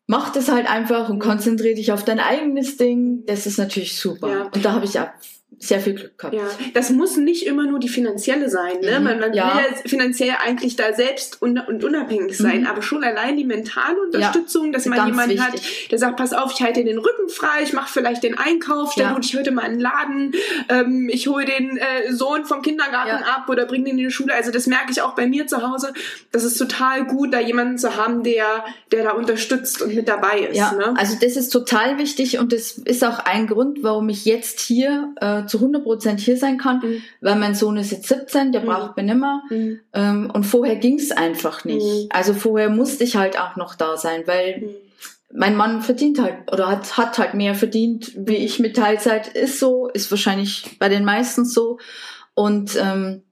[0.08, 3.26] mach das halt einfach und konzentriere dich auf dein eigenes Ding.
[3.26, 4.30] Das ist natürlich super.
[4.30, 4.42] Ja.
[4.54, 5.14] Und da habe ich ja
[5.60, 6.36] sehr viel Glück gehabt.
[6.36, 8.80] Ja, das muss nicht immer nur die finanzielle sein.
[8.82, 9.00] Ne?
[9.00, 9.04] Mhm.
[9.04, 9.56] Man, man ja.
[9.56, 12.68] will ja finanziell eigentlich da selbst un und unabhängig sein, mhm.
[12.68, 15.54] aber schon allein die mentale Unterstützung, ja, dass man jemanden hat,
[15.90, 19.06] der sagt, pass auf, ich halte den Rücken frei, ich mache vielleicht den Einkauf, stell
[19.06, 19.18] ja.
[19.20, 20.34] ich heute mal einen Laden,
[20.70, 24.34] ähm, ich hole den äh, Sohn vom Kindergarten ab oder bringe den in die Schule.
[24.34, 25.94] Also das merke ich auch bei mir zu Hause.
[26.32, 30.40] Das ist total gut, da jemanden zu haben, der, der da unterstützt und mit dabei
[30.40, 30.58] ist.
[30.58, 30.94] Ja, ne?
[30.98, 35.14] also das ist total wichtig und das ist auch ein Grund, warum ich jetzt hier
[35.22, 37.02] äh, zu 100 Prozent hier sein kann, mhm.
[37.22, 38.66] weil mein Sohn ist jetzt 17, der mhm.
[38.66, 39.44] braucht mich nimmer.
[39.50, 39.80] Mhm.
[39.94, 41.86] Ähm, und vorher ging es einfach nicht.
[41.86, 42.10] Mhm.
[42.10, 44.70] Also vorher musste ich halt auch noch da sein, weil mhm.
[45.34, 49.28] mein Mann verdient halt oder hat, hat halt mehr verdient, wie ich mit Teilzeit.
[49.28, 51.80] Ist so, ist wahrscheinlich bei den meisten so.
[52.34, 53.24] Und ähm,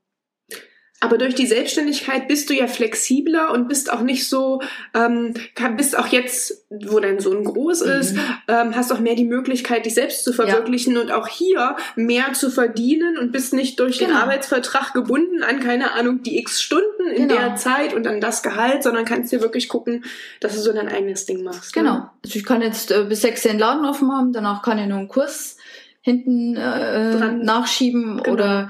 [1.03, 4.61] Aber durch die Selbstständigkeit bist du ja flexibler und bist auch nicht so,
[4.93, 5.33] ähm,
[5.75, 8.21] bist auch jetzt, wo dein Sohn groß ist, mhm.
[8.47, 11.01] ähm, hast auch mehr die Möglichkeit, dich selbst zu verwirklichen ja.
[11.01, 14.11] und auch hier mehr zu verdienen und bist nicht durch genau.
[14.11, 17.41] den Arbeitsvertrag gebunden an, keine Ahnung, die x Stunden in genau.
[17.41, 20.05] der Zeit und an das Gehalt, sondern kannst dir wirklich gucken,
[20.39, 21.73] dass du so dein eigenes Ding machst.
[21.73, 21.95] Genau.
[21.95, 22.09] Ne?
[22.23, 24.99] Also ich kann jetzt äh, bis sechs den Laden offen haben, danach kann ich nur
[24.99, 25.57] einen Kurs
[25.99, 28.33] hinten äh, nachschieben genau.
[28.33, 28.69] oder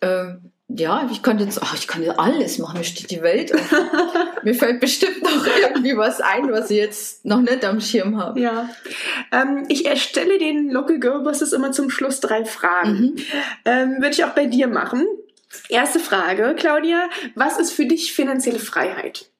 [0.00, 0.34] äh,
[0.76, 3.52] ja, ich könnte jetzt, ach, ich kann ja alles machen, mir steht die Welt
[4.42, 8.40] mir fällt bestimmt noch irgendwie was ein, was ich jetzt noch nicht am Schirm habe.
[8.40, 8.68] Ja.
[9.32, 12.98] Ähm, ich erstelle den Local Girl Bosses immer zum Schluss drei Fragen.
[12.98, 13.16] Mhm.
[13.64, 15.06] Ähm, Würde ich auch bei dir machen.
[15.68, 19.30] Erste Frage, Claudia, was ist für dich finanzielle Freiheit?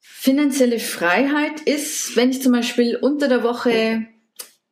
[0.00, 4.06] Finanzielle Freiheit ist, wenn ich zum Beispiel unter der Woche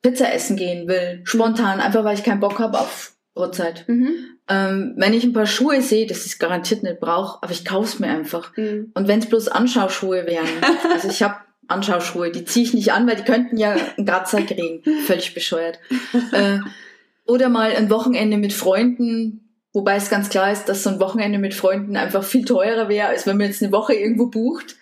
[0.00, 3.84] Pizza essen gehen will, spontan, einfach weil ich keinen Bock habe auf Brotzeit.
[3.88, 4.14] Mhm.
[4.48, 7.98] Ähm, wenn ich ein paar Schuhe sehe, das ist garantiert nicht brauche, aber ich kauf's
[7.98, 8.56] mir einfach.
[8.56, 8.92] Mhm.
[8.94, 10.48] Und wenn es bloß Anschauschuhe wären,
[10.92, 11.36] also ich habe
[11.68, 14.82] Anschauschuhe, die ziehe ich nicht an, weil die könnten ja einen Gratzer kriegen.
[15.06, 15.78] Völlig bescheuert.
[16.32, 16.58] äh,
[17.26, 21.38] oder mal ein Wochenende mit Freunden, wobei es ganz klar ist, dass so ein Wochenende
[21.38, 24.76] mit Freunden einfach viel teurer wäre, als wenn man jetzt eine Woche irgendwo bucht.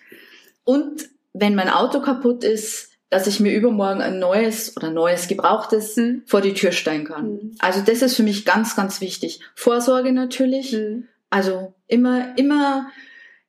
[0.63, 5.97] Und wenn mein Auto kaputt ist, dass ich mir übermorgen ein neues oder neues Gebrauchtes
[5.97, 6.23] mhm.
[6.25, 7.33] vor die Tür stellen kann.
[7.33, 7.51] Mhm.
[7.59, 9.41] Also das ist für mich ganz, ganz wichtig.
[9.53, 10.71] Vorsorge natürlich.
[10.71, 11.09] Mhm.
[11.29, 12.87] Also immer, immer,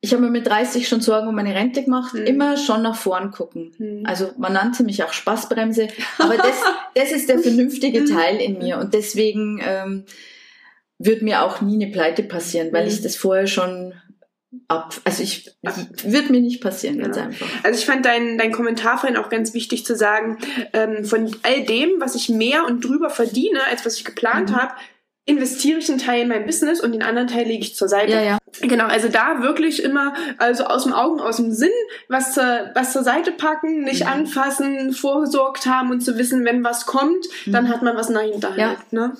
[0.01, 2.25] ich habe mir mit 30 schon Sorgen um meine Rente gemacht, mhm.
[2.25, 3.71] immer schon nach vorn gucken.
[3.77, 4.03] Mhm.
[4.05, 5.87] Also man nannte mich auch Spaßbremse,
[6.17, 6.61] aber das,
[6.95, 8.07] das ist der vernünftige mhm.
[8.07, 10.03] Teil in mir und deswegen ähm,
[10.99, 13.93] wird mir auch nie eine Pleite passieren, weil ich das vorher schon
[14.67, 14.95] ab.
[15.03, 15.51] Also ich
[16.03, 17.23] wird mir nicht passieren, ganz ja.
[17.23, 17.47] einfach.
[17.63, 20.37] Also ich fand deinen dein Kommentar vorhin auch ganz wichtig zu sagen,
[20.73, 24.55] ähm, von all dem, was ich mehr und drüber verdiene, als was ich geplant mhm.
[24.55, 24.73] habe,
[25.25, 28.11] investiere ich einen Teil in mein Business und den anderen Teil lege ich zur Seite.
[28.11, 28.37] Ja, ja.
[28.61, 31.71] Genau, also da wirklich immer, also aus dem Augen, aus dem Sinn,
[32.09, 34.09] was, zur, was zur Seite packen, nicht mhm.
[34.09, 37.51] anfassen, vorgesorgt haben und zu wissen, wenn was kommt, mhm.
[37.53, 38.59] dann hat man was nach hinterhalt.
[38.59, 38.75] Ja.
[38.91, 39.13] Ne?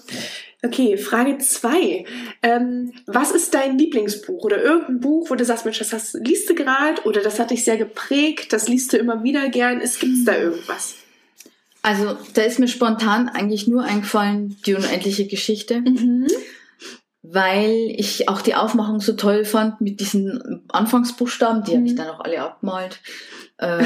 [0.66, 2.06] Okay, Frage zwei.
[2.42, 6.50] Ähm, was ist dein Lieblingsbuch oder irgendein Buch, wo du sagst, Mensch, das hast, liest
[6.50, 9.82] du gerade oder das hat dich sehr geprägt, das liest du immer wieder gern.
[9.82, 10.96] Es gibt da irgendwas?
[11.82, 15.82] Also, da ist mir spontan eigentlich nur eingefallen, die unendliche Geschichte.
[15.82, 16.28] Mhm.
[17.22, 21.76] Weil ich auch die Aufmachung so toll fand mit diesen Anfangsbuchstaben, die mhm.
[21.76, 23.00] habe ich dann auch alle abgemalt.
[23.60, 23.86] Äh,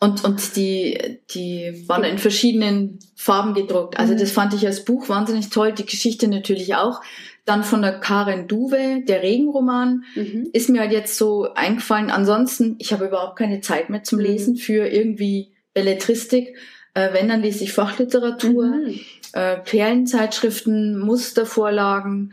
[0.00, 3.98] und, und die, die waren in verschiedenen Farben gedruckt.
[3.98, 4.18] Also mhm.
[4.18, 5.72] das fand ich als Buch wahnsinnig toll.
[5.72, 7.00] Die Geschichte natürlich auch.
[7.44, 10.48] Dann von der Karen Duwe, der Regenroman, mhm.
[10.52, 12.10] ist mir halt jetzt so eingefallen.
[12.10, 14.24] Ansonsten, ich habe überhaupt keine Zeit mehr zum mhm.
[14.24, 16.56] Lesen für irgendwie Belletristik.
[16.94, 19.00] Äh, wenn, dann lese ich Fachliteratur, mhm.
[19.32, 22.32] äh, Perlenzeitschriften, Mustervorlagen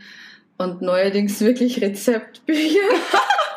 [0.58, 2.80] und neuerdings wirklich Rezeptbücher.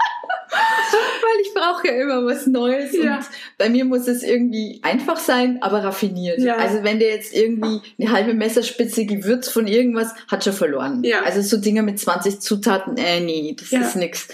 [0.55, 2.95] weil ich brauche ja immer was Neues.
[2.95, 3.17] Ja.
[3.17, 3.25] Und
[3.57, 6.39] bei mir muss es irgendwie einfach sein, aber raffiniert.
[6.39, 6.57] Ja.
[6.57, 11.03] Also wenn der jetzt irgendwie eine halbe Messerspitze Gewürz von irgendwas, hat schon verloren.
[11.03, 11.23] Ja.
[11.23, 13.81] Also so Dinge mit 20 Zutaten, äh, nee, das ja.
[13.81, 14.27] ist nix.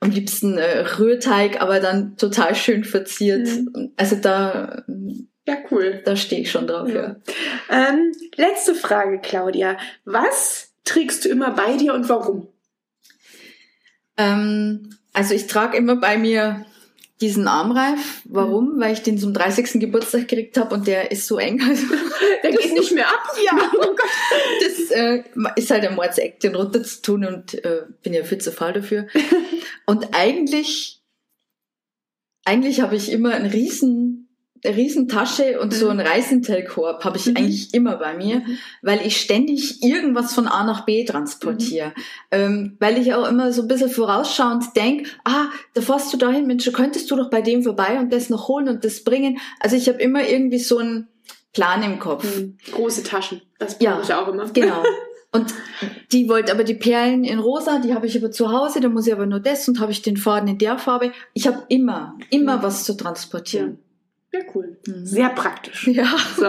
[0.00, 3.46] Am liebsten äh, Rührteig, aber dann total schön verziert.
[3.46, 3.92] Mhm.
[3.96, 4.84] Also da...
[5.46, 6.00] Ja, cool.
[6.04, 7.16] Da stehe ich schon drauf, ja.
[7.70, 9.76] Ähm, letzte Frage, Claudia.
[10.06, 12.48] Was trägst du immer bei dir und warum?
[14.16, 16.66] Ähm, also ich trage immer bei mir
[17.20, 18.22] diesen Armreif.
[18.24, 18.74] Warum?
[18.74, 18.80] Mhm.
[18.80, 19.80] Weil ich den zum 30.
[19.80, 21.60] Geburtstag gekriegt habe und der ist so eng.
[21.68, 21.86] Also
[22.42, 23.22] der geht nicht mehr ab.
[23.44, 24.10] Ja, oh Gott.
[24.60, 25.22] Das äh,
[25.56, 28.74] ist halt ein Mordseck, den runter zu tun und äh, bin ja viel zu faul
[28.74, 29.06] dafür.
[29.86, 31.02] Und eigentlich,
[32.44, 34.23] eigentlich habe ich immer einen riesen
[34.64, 35.76] Riesentasche und mhm.
[35.76, 37.36] so ein Reisentelkorb habe ich mhm.
[37.36, 38.58] eigentlich immer bei mir, mhm.
[38.82, 41.88] weil ich ständig irgendwas von A nach B transportiere.
[41.88, 41.92] Mhm.
[42.30, 46.46] Ähm, weil ich auch immer so ein bisschen vorausschauend denke, ah, da fährst du dahin,
[46.46, 49.38] Mensch, könntest du doch bei dem vorbei und das noch holen und das bringen.
[49.60, 51.08] Also ich habe immer irgendwie so einen
[51.52, 52.24] Plan im Kopf.
[52.24, 52.56] Mhm.
[52.72, 54.48] Große Taschen, das brauche ja, ich auch immer.
[54.50, 54.82] Genau.
[55.34, 55.52] Und
[56.12, 59.08] die wollte aber die Perlen in rosa, die habe ich aber zu Hause, da muss
[59.08, 61.10] ich aber nur das und habe ich den Faden in der Farbe.
[61.32, 62.62] Ich habe immer, immer mhm.
[62.62, 63.80] was zu transportieren.
[64.34, 64.76] Ja, cool.
[64.86, 65.06] Mhm.
[65.06, 65.86] Sehr praktisch.
[65.94, 66.16] Ja.
[66.36, 66.46] So.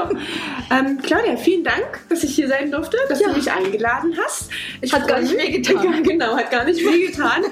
[0.71, 3.29] Ähm, Claudia, vielen Dank, dass ich hier sein durfte, dass ja.
[3.29, 4.49] du mich eingeladen hast.
[4.81, 5.75] Ich hat gar nicht wehgetan.
[5.85, 7.43] Ja, genau, hat gar nicht wehgetan.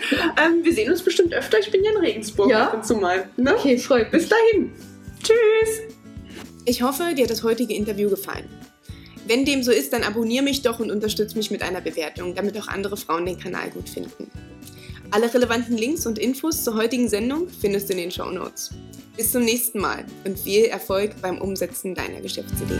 [0.44, 1.60] ähm, wir sehen uns bestimmt öfter.
[1.60, 2.64] Ich bin ja in Regensburg ja?
[2.64, 3.30] ab und zu mal.
[3.38, 3.54] Ne?
[3.54, 4.24] Okay, freut mich.
[4.24, 4.72] Bis dahin.
[5.22, 5.82] Tschüss.
[6.66, 8.50] Ich hoffe, dir hat das heutige Interview gefallen.
[9.28, 12.58] Wenn dem so ist, dann abonniere mich doch und unterstütze mich mit einer Bewertung, damit
[12.58, 14.32] auch andere Frauen den Kanal gut finden.
[15.14, 18.72] Alle relevanten Links und Infos zur heutigen Sendung findest du in den Show Notes.
[19.16, 22.80] Bis zum nächsten Mal und viel Erfolg beim Umsetzen deiner Geschäftsidee.